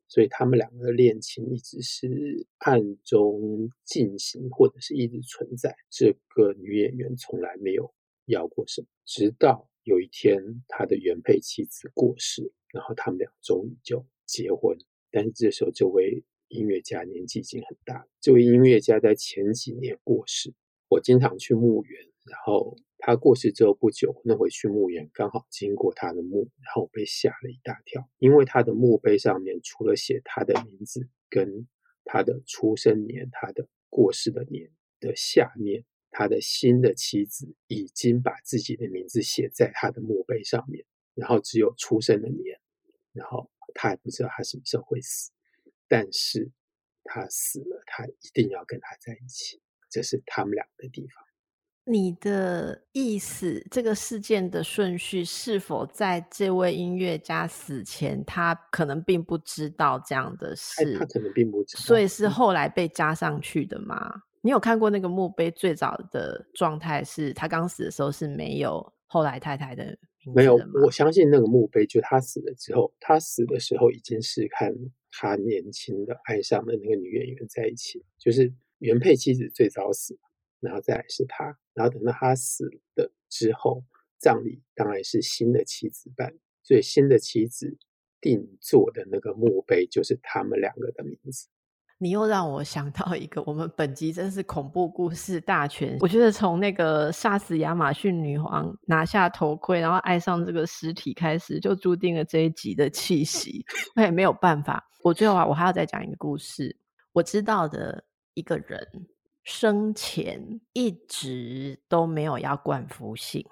[0.08, 5.76] 所以他们两个的恋情一直是暗中进行，或者是一直存在。
[5.90, 7.92] 这个女演员从来没有
[8.26, 14.78] 要过什么，直到有一天他的原配妻子过世，然后他们俩终于就结婚。
[15.10, 18.08] 但是这时候，这位音乐家年纪已经很大。
[18.20, 20.54] 这位音乐家在前几年过世，
[20.88, 22.78] 我经常去墓园，然后。
[23.04, 31.68] 他过世之后不久，那回去墓园刚好经过他的墓，然后我被吓了一大跳，因为他的墓碑上面除了写他的名字跟
[32.06, 40.86] 他的出生年、他的过世的年的下面，他的新的妻子已经把自己的名字写在他的墓碑上面，
[41.16, 42.60] 然后只有出生的年，
[43.14, 45.32] 然后他还不知道他什么时候会死，
[45.92, 46.50] 但是
[47.04, 51.22] 他死了，他一定要跟他在一起，这是他们俩的地方。
[51.84, 60.98] 你的意思，这个事件的顺序是否在这位音乐家死前，他可能并不知道这样的事？
[60.98, 63.98] 他可能并不知道，所以是后来被加上去的吗？
[64.16, 69.98] 嗯、你有看过那个墓碑最早的状态是他刚死的时候是没有后来太太的的？
[70.34, 74.72] 没有，我相信那个墓碑就他死了之后，他死的时候已经是看
[75.12, 80.18] 他年轻的爱上的那个女演员在一起，就是原配妻子最早死。
[80.60, 83.84] 然后再来是他，然后等到他死了之后，
[84.20, 87.80] 葬礼当然是新的妻子办，所以新的妻子
[88.22, 91.48] 定做的那个墓碑就是他们两个的名字。
[92.02, 95.96] 你又让我想到一个，我们本集真是恐怖故事大全。
[96.00, 103.64] 我觉得从那个杀死亚马逊女皇、拿下头盔，然后爱上这个尸体开始，就注定了这一集的气息。
[103.96, 104.84] 那也没有办法。
[105.04, 106.76] 我最后啊，我还要再讲一个故事。
[107.14, 108.88] 我知道的一个人。
[109.44, 110.40] 生前
[110.72, 113.44] 一直都没有要冠夫姓，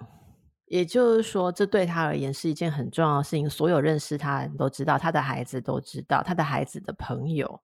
[0.66, 3.50] 也就是说，这对他而言是一件很重要的事情。
[3.50, 7.60] 所有认识他的人都知道，他的孩子都知道，他的孩子的朋友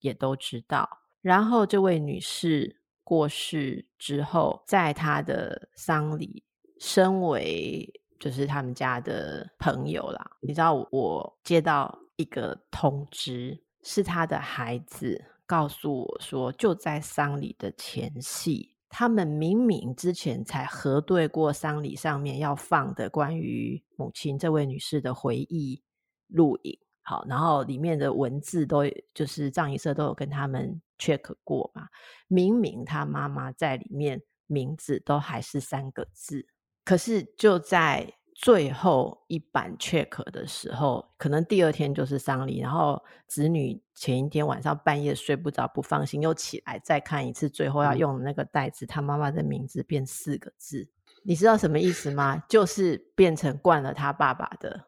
[0.00, 0.88] 也都知道。
[1.20, 6.42] 然后，这位女士过世之后，在她的丧礼，
[6.78, 7.88] 身为
[8.18, 15.24] 就是他们家的朋友啦，你知道，我接到一个通知，是他的孩子。
[15.46, 25.82] 告诉我说，就在丧礼的前夕，他们明明之前才核对过丧礼上面要放的关于母亲这位女士的回忆
[26.26, 26.78] 录影，
[27.08, 28.82] 好，然后里面的文字都
[29.14, 31.88] 就是藏仪社都有跟他们 check 过嘛，
[32.26, 36.46] 明明他妈妈在里面名字都还是三个字，
[36.84, 38.12] 可是就在。
[38.40, 50.88] 最后一版 check 的时候，可能第二天就是丧礼，然后子女前一天晚上半夜睡不着，不放心，又起来再看一次，最后要用的那个袋子，他妈妈的名字变四个字，
[51.24, 52.40] 你知道什么意思吗？
[52.48, 54.84] 就是变成惯了他爸爸的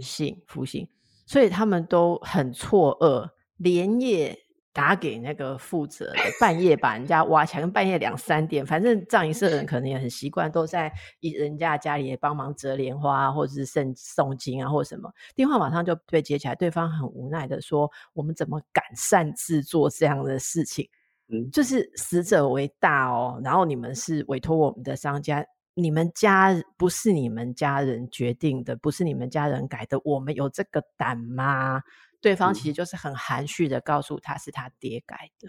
[0.00, 0.88] 姓福姓，
[1.28, 4.36] 所以他们都很错愕，连夜。
[4.70, 15.10] 打给那个负责的，半夜把人家挖起来，半夜两三点，反正葬仪社的人可能也很习惯，都在人家家里也帮忙折莲花，或者是送诵经啊，或什么。
[15.34, 20.88] 电话马上就被接起来，对方很无奈的说：“我们怎么敢擅自做这样的事情？
[21.26, 25.44] 嗯，就是死者为大哦，然后你们是委托我们的商家，
[25.80, 31.80] 你们家不是你们家人决定的，不是你们家人改的，我们有这个胆吗？”
[32.20, 35.48] 对方其实就是很含蓄的告诉他是他爹改的。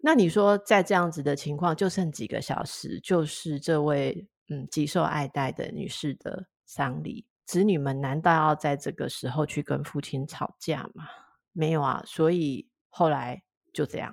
[0.00, 11.04] 那你说在这样子的情况，就剩几个小时，就是这位嗯极受爱戴的女士的丧礼，子女们难道要在这个时候去跟父亲吵架吗？
[11.52, 13.40] 没有啊，所以后来
[13.72, 14.12] 就这样。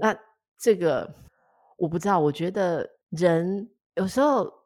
[0.00, 0.16] 那
[0.56, 1.12] 这个
[1.76, 4.56] 我不知道，我觉得人有时候。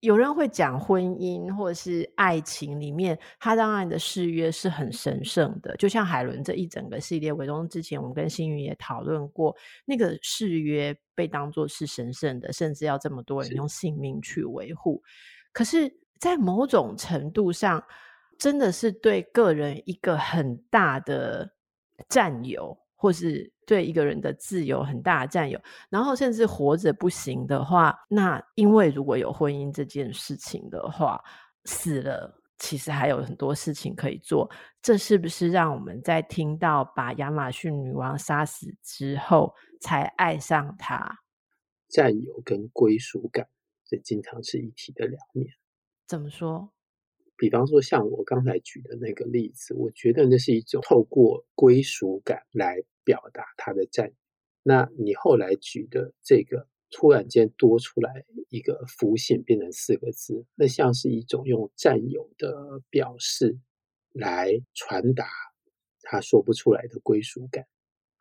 [0.00, 15.02] 有人会讲婚姻或者是爱情里面，他当然的誓约是很神圣的，就像海伦这一整个系列，伟东之前我们跟星云也讨论过，那个誓约被当作是神圣的，甚至要这么多人用性命去维护。
[15.52, 15.90] 可是，
[16.20, 17.82] 在某种程度上，
[18.38, 21.50] 真的是对个人一个很大的
[22.08, 22.78] 占有。
[23.06, 31.22] 或是对一个人的自由很大的占有，然后甚至活着不行的话，那因为如果有婚姻这件事情的话，
[31.66, 34.50] 死了其实还有很多事情可以做。
[34.82, 41.20] 这是不是让我们在听到把亚马逊女王杀死之后才爱上她？
[41.88, 43.46] 占有跟归属感，
[43.84, 45.46] 这经常是一体的两面。
[46.08, 46.72] 怎么说？
[47.36, 54.14] 比方说，像我刚才举的那个例子，我觉得那是一种透过归属感来表达他的占有。
[54.62, 63.58] 那你后来举的这个，突然间多出来一个夫姓变成四个字，那像是一种用占有的表示
[64.12, 65.28] 来传达
[66.02, 67.66] 他说不出来的归属感。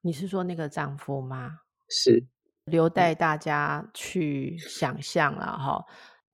[0.01, 1.61] 你是说那个丈夫吗？
[1.89, 2.23] 是，
[2.65, 5.85] 留待大家去想象了哈。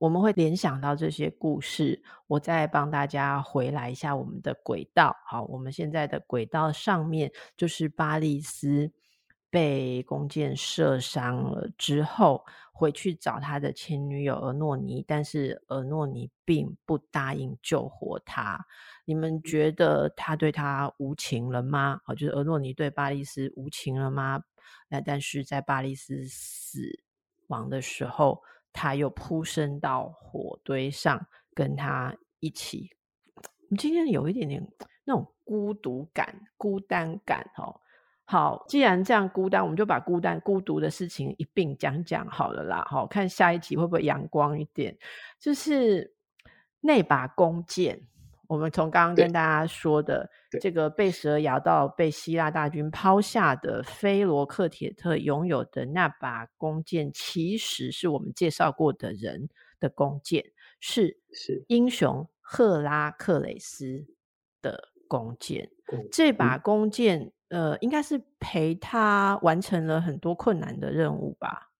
[0.02, 5.14] 我们会联想到这些故事，我再帮大家回来一下我们的轨道。
[5.24, 8.90] 好，我们现在的轨道上面就是巴利斯
[9.48, 18.58] 被弓箭射伤了之后，回去找他的前女友俄诺尼，但是俄诺尼并不答应救活他。
[19.04, 22.00] 你们觉得他对他无情了吗？
[22.04, 24.42] 好，就是俄诺尼对巴利斯无情了吗？
[24.88, 26.90] 那但是在巴利斯死
[27.46, 28.42] 亡的时候。
[28.72, 32.90] 他又扑身到火堆上，跟他一起。
[33.36, 34.66] 我们今天有一点点
[35.04, 37.80] 那种孤独感、孤单感哦。
[38.24, 42.84] 好，既然这样孤单，我们就把孤单、孤独的事情一并讲讲好了啦。
[42.88, 44.96] 好，看下一集会不会阳光一点？
[45.38, 46.14] 就是
[46.80, 48.06] 那把弓箭。
[48.52, 50.28] 我们从刚刚跟大家说的
[50.60, 59.48] 这个被蛇咬到、被希腊大军抛下的菲罗克铁特拥有的那把弓箭，其实是我们介绍过的人
[59.80, 60.44] 的弓箭，
[60.80, 64.04] 是是英雄赫拉克雷斯
[64.60, 65.70] 的弓箭。
[66.10, 71.70] 这把弓箭，呃，应该是陪他完成了很多困难的任务吧？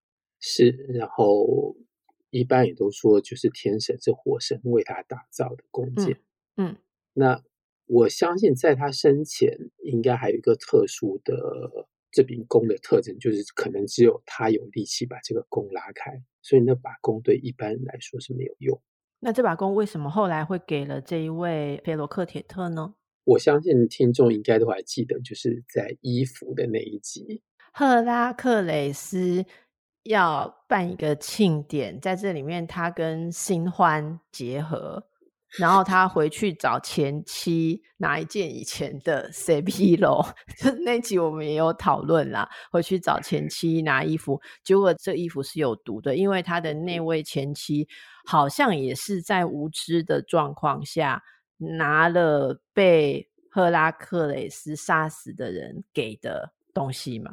[0.41, 1.77] 是，然后
[2.31, 6.15] 一般也都说，就是天神是火神为他打造的弓箭。
[6.15, 6.23] 嗯
[6.57, 6.77] 嗯，
[7.15, 7.43] 那
[7.87, 11.35] 我相信在他生前应该还有一个特殊的
[12.11, 18.81] 这柄弓的特征，就是可能只有他有力气把这个弓拉开，所以那把弓对一般人来说是没有用。
[19.21, 22.95] 那这把弓为什么后来会给了这一位菲罗克铁特呢？
[23.25, 27.41] 我相信听众应该都还记得，就是在伊芙的那一集，
[27.73, 29.45] 赫拉克雷斯
[30.03, 35.07] 要办一个庆典，在这里面他跟新欢结合。
[35.59, 40.23] 然后他回去找前妻拿一件以前的 CP 楼
[40.59, 42.49] 就那集我们也有讨论啦。
[42.71, 47.87] 回去找前妻拿衣服，结果这衣服是有毒的，因为他的那位前妻
[48.27, 51.23] 好像也是在无知的状况下
[51.59, 57.33] 拿了被赫拉克雷斯杀死的人给的东西嘛。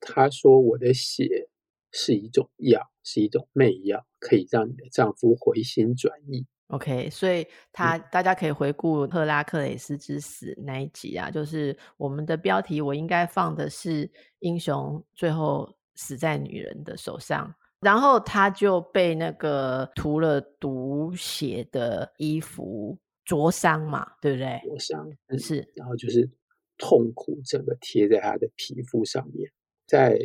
[0.00, 1.48] 他说：“我的血
[1.92, 24.60] 是一种药，是一种媚药，可以让你的丈夫回心转意。” OK，所以他、嗯、大家可以回顾赫拉克雷斯之死那一集啊，就是我们的标题，我应该放的是英雄最后死在女人的手上，然后他就被那个涂了毒血的衣服灼伤嘛，对不对？
[24.64, 26.30] 灼伤、嗯、是，然后就是
[26.78, 29.50] 痛苦整个贴在他的皮肤上面，
[29.86, 30.18] 在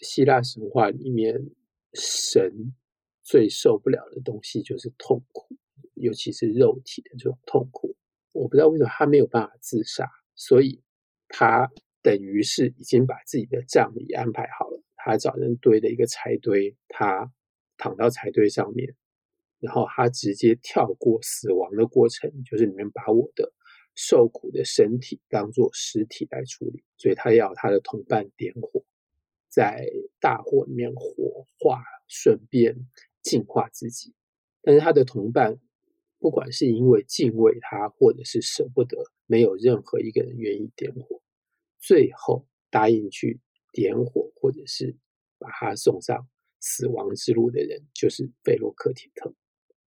[0.00, 1.34] 希腊神话里面，
[1.94, 2.74] 神
[3.22, 5.46] 最受不了的东西就是痛苦。
[6.00, 7.96] 尤其是肉体的这种痛苦，
[8.32, 10.82] 我不知道为什么他没有办法自杀，所以
[11.28, 11.70] 他
[12.02, 14.82] 等于是已经把自己的葬礼安排好了。
[14.96, 17.32] 他找人堆了一个柴堆，他
[17.76, 18.94] 躺到柴堆上面，
[19.58, 23.52] 然后他直接跳过死亡的过程，就是你们把我的
[23.94, 28.84] 受苦的身体当做尸体来处理，所以他要他的同伴点火，
[29.48, 29.86] 在
[30.20, 32.76] 大火里面火化，顺便
[33.22, 34.14] 净化自己，
[34.62, 35.58] 但是他的同伴。
[36.20, 38.96] 不管是因为敬畏他，或者是舍不得，
[39.26, 41.20] 没有任何一个人愿意点火。
[41.80, 43.40] 最后答应去
[43.72, 44.94] 点火，或者是
[45.38, 46.28] 把他送上
[46.60, 49.34] 死亡之路的人，就是费洛克铁特。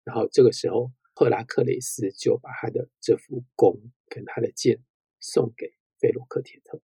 [0.03, 3.79] 然后这个时候，赫拉克雷斯就把他的这副弓
[4.09, 4.81] 跟他的箭
[5.19, 5.67] 送给
[5.99, 6.81] 费洛克铁特。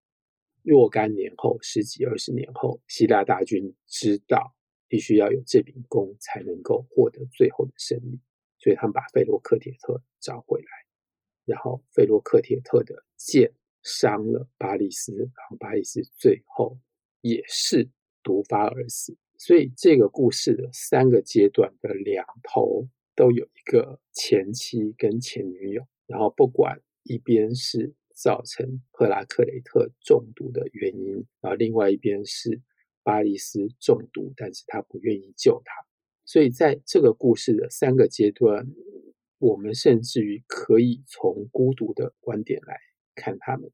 [0.62, 4.54] 若干年后，十几二十年后，希腊大军知道
[4.86, 8.20] 必须要有这柄弓才能够获得最后的胜利。
[8.60, 10.68] 所以他们把费罗克铁特找回来，
[11.46, 13.52] 然后费罗克铁特的剑
[13.82, 16.78] 伤了巴里斯，然后巴里斯最后
[17.22, 17.88] 也是
[18.22, 19.16] 毒发而死。
[19.38, 22.86] 所以这个故事的三个阶段的两头
[23.16, 32.60] 都有一个前妻跟前女友，然后不管一边是造成赫拉克雷特中毒的原因，然后另外一边是
[33.02, 35.72] 巴里斯中毒，但是他不愿意救他。
[36.30, 38.64] 所以，在这个故事的三个阶段，
[39.38, 42.78] 我们甚至于可以从孤独的观点来
[43.16, 43.68] 看他们。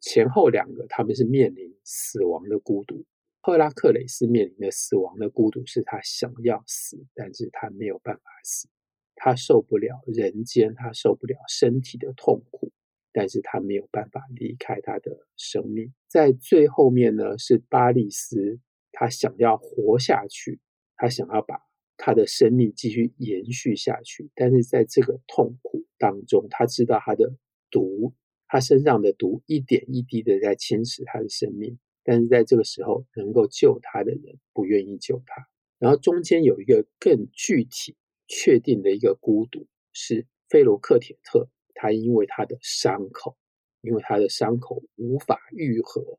[0.00, 3.04] 前后两个，他们是面临死亡的孤独。
[3.42, 8.66] 赫拉克雷斯面临的死亡的孤独，是他想要死，但是他没有办法死。
[9.14, 12.72] 他受不了人间，他受不了身体的痛苦，
[13.12, 15.92] 但是他没有办法离开他的生命。
[16.08, 18.58] 在最后面呢，是巴利斯，
[18.90, 20.60] 他想要活下去，
[20.96, 21.60] 他想要把。
[22.02, 27.30] 他的生命继续延续下去，但是在这个痛苦当中，他知道他的
[27.70, 28.14] 毒
[28.48, 35.46] 他身上的毒一点一滴的在侵蚀他的生命，但是在这个时候能够救他的人不愿意救他。
[35.78, 37.94] 然后中间有一个更具体
[38.26, 43.36] 确定的一个孤独，是菲罗克铁特，他因为他的伤口，
[43.82, 46.18] 因为他的伤口无法愈合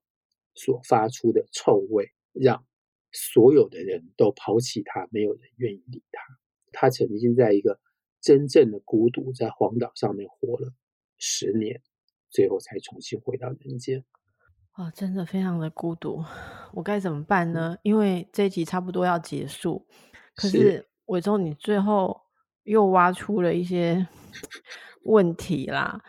[0.54, 2.64] 所发出的臭味，让
[3.12, 6.24] 所有的人都抛弃他，没有人愿意理他。
[6.72, 7.80] 他曾经在一个
[8.22, 10.74] 真正的孤独，在荒岛上面活了
[11.18, 11.82] 十年，
[12.30, 14.04] 最后才重新回到人间。
[14.78, 16.24] 哇，真的非常的孤独，
[16.72, 17.78] 我该怎么办呢？
[17.84, 19.86] 因为这一集差不多要结束，
[20.34, 22.22] 可是伟忠，你最后
[22.64, 24.08] 又挖出了一些
[25.04, 26.02] 问题啦，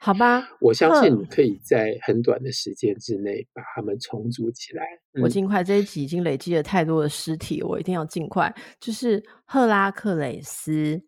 [0.00, 0.48] 好吧？
[0.60, 4.82] 我相信你可以在很短的时间之内把它们重组起来。
[5.22, 8.52] 我尽快，这一集已经累积了太多的尸体，我一定要尽快。
[8.80, 11.02] 就是赫拉克雷斯，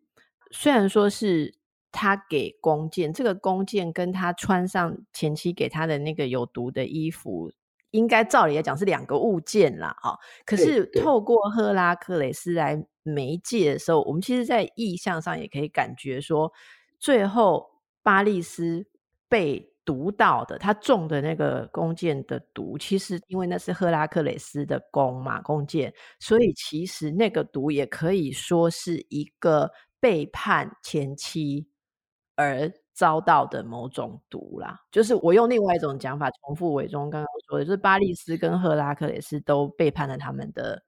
[0.51, 1.55] 虽然说是。
[1.95, 7.53] 他给弓箭，这个弓箭跟他穿上前妻给他的那个有毒的衣服，
[7.91, 9.95] 应该照理来讲是两个物件啦。
[10.01, 16.51] 哈，可是透过赫拉克雷斯来媒介的时候，我们其实，在意象上也可以感觉说，
[16.99, 17.69] 最后
[18.03, 18.87] 巴利斯
[19.29, 31.69] 被毒到的，他中的那个弓箭的毒，其实因为那是赫拉克勒斯的弓嘛，弓箭，所以其实那个毒也可以说是一个背叛前妻。
[32.35, 40.83] 而遭到的某种毒啦，就是我用另外一种讲法重复伟忠刚刚说的，就是巴利斯跟赫拉克勒斯都背叛了他们的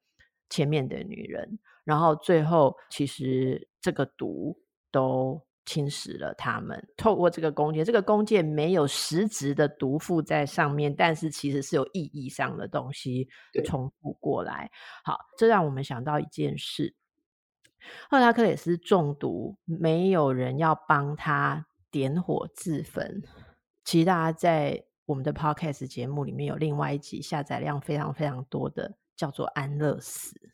[0.49, 4.59] 前面的女人，然后最后其实这个毒
[4.91, 6.83] 都侵蚀了他们。
[6.97, 13.29] 透过这个弓箭，这个弓箭没有实质的毒附在上面，但是其实是有意义上的东西
[13.65, 14.71] 重复过来。
[15.05, 16.95] 好，这让我们想到一件事。
[18.09, 23.23] 赫拉克勒斯中毒，没有人要帮他点火自焚。
[23.85, 30.54] 其实大家在我们的 Podcast 节目里面有另外一集下载量非常非常多的，叫做安乐死。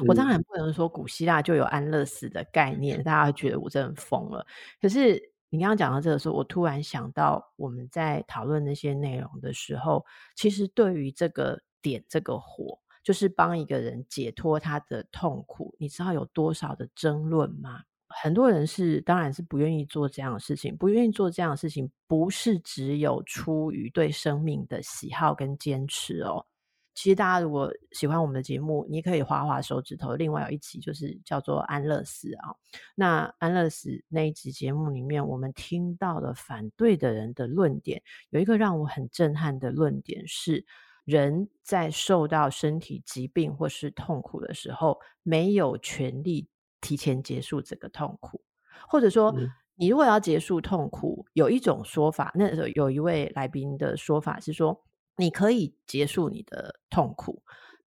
[0.00, 4.46] 嗯、我当然不能说古希腊就有安乐死的概念，大家会觉得我真的疯了。
[4.80, 5.20] 可是
[5.50, 12.78] 你刚刚讲到这个时候，我突然想到我们在讨论那些内容的时候，其实对于这个点这个火。
[13.04, 17.82] 就是帮一个人解脱他的痛苦，你知道有多少的争论吗？
[18.08, 26.46] 很多人是，当然是不愿意做这样的事情，不愿意做这样的事情，不是只有出于对生命的喜好跟坚持哦。
[26.94, 30.14] 其实大家如果喜欢我们的节目，你可以滑滑手指头。
[30.14, 32.54] 另外有一集就是叫做安乐死啊，
[32.94, 40.64] 那安乐死那一集节目里面，我们听到了反对的人的论点，有一个让我很震撼的论点是。
[41.04, 46.48] 人在受到身体疾病或是痛苦的时候，没有权利
[46.80, 48.40] 提前结束这个痛苦，
[48.88, 49.30] 或者说，
[49.74, 54.82] 你如果要结束痛苦，有一种说法，那时候有一位来宾的说法是说，
[55.16, 57.42] 你可以结束你的痛苦，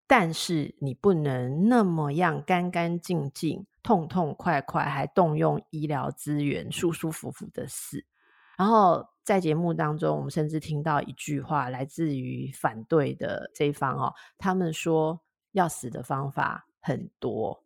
[0.07, 8.05] 但是你不能那么样干干净净、痛痛快快，还动用医疗资源、舒舒服服的死。
[8.57, 15.19] 然后在节目当中，我们甚至听到一句话，来自于反对的这一方哦，他们说
[15.51, 17.61] 要死的方法很多，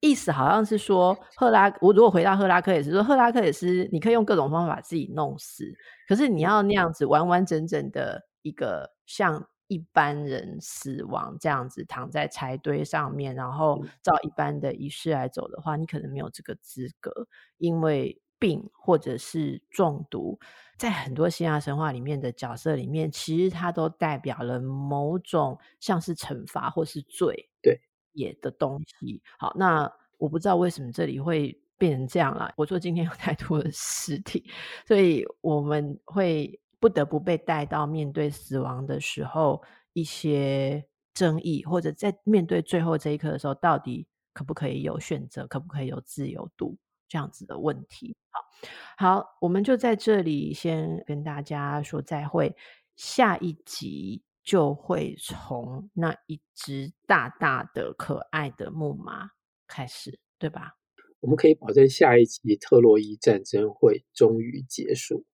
[0.00, 5.64] 意思好像是说赫拉，我如果回到赫拉克也是，说赫拉克也是，你可以用各种方法自己弄死，
[6.06, 17.26] 可是你要那样子完完整整的一个像一般人死亡这样子躺在柴堆上面，然后照一般的仪式来走的话，你可能没有这个资格，
[17.58, 18.20] 因为。
[18.40, 20.40] 病或者是中毒，
[20.78, 27.78] 在很多希腊神话里面的角色里面，其实它都代表了某种像是惩罚或是罪对
[28.12, 29.22] 也的东西。
[29.38, 32.50] 好，那我不知道为什么这里会变成这样了。
[32.56, 34.50] 我说今天有太多的尸体，
[34.86, 39.62] 所以我们会不得不被带到面对死亡的时候
[39.92, 46.76] 一些争议，或者在面对最后这一刻的时候，到底可不可以有选择，可不可以有自由度？
[47.06, 52.54] 这样子的问题，好，好，我们就在这里先跟大家说再会。
[52.94, 59.30] 下一集就会从那一只大大的可爱的木马
[59.66, 60.76] 开始，对吧？
[61.18, 65.24] 我们可以保证下一集特洛伊战争会终于结束。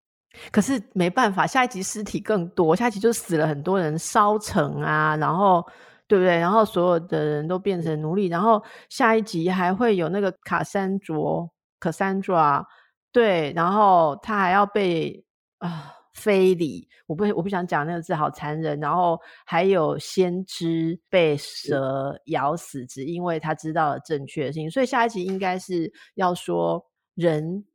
[0.51, 5.65] 可是没办法，下一集尸体更多，下一集就死了很多人，烧城啊，然后。
[6.09, 6.37] 对不对？
[6.37, 11.45] 然后所有的人都变成奴隶，然后下一集还会有那个卡山卓。
[11.81, 12.63] Cassandra，
[13.11, 15.21] 对，然后他还要被
[15.57, 18.79] 啊非礼，我不我不想讲那个字，好残忍。
[18.79, 24.71] 然后还有先知被蛇咬死，只因为他知道了正确的事情。
[24.71, 26.81] 所以下一集应该是要说
[27.15, 27.65] 人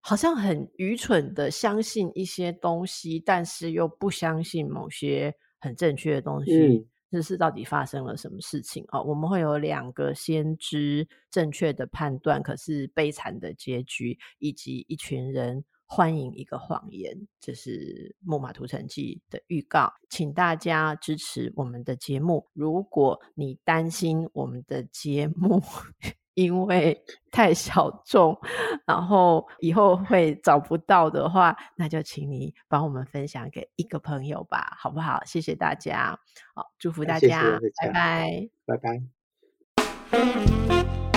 [0.00, 6.52] 好像很愚蠢的相信一些东西，但是又不相信某些很正确的东西。
[6.56, 8.98] 嗯，这是到底发生了什么事情啊？
[8.98, 17.14] 哦，我们会有两个先知正确的判断，可是悲惨的结局，以及一群人欢迎一个谎言。
[17.40, 17.70] 这是
[18.20, 22.46] 《木马屠城记》的预告，请大家支持我们的节目。
[22.52, 25.60] 如果你担心我们的节目，
[26.34, 28.38] 因为 太小众，
[28.86, 35.22] 然后以后会找不到的话，那就请你帮我们分享给一个朋友吧，好不好？
[35.24, 36.18] 谢谢大家，
[36.54, 38.76] 好，祝福大家，谢谢大家，拜拜，拜
[40.10, 41.09] 拜。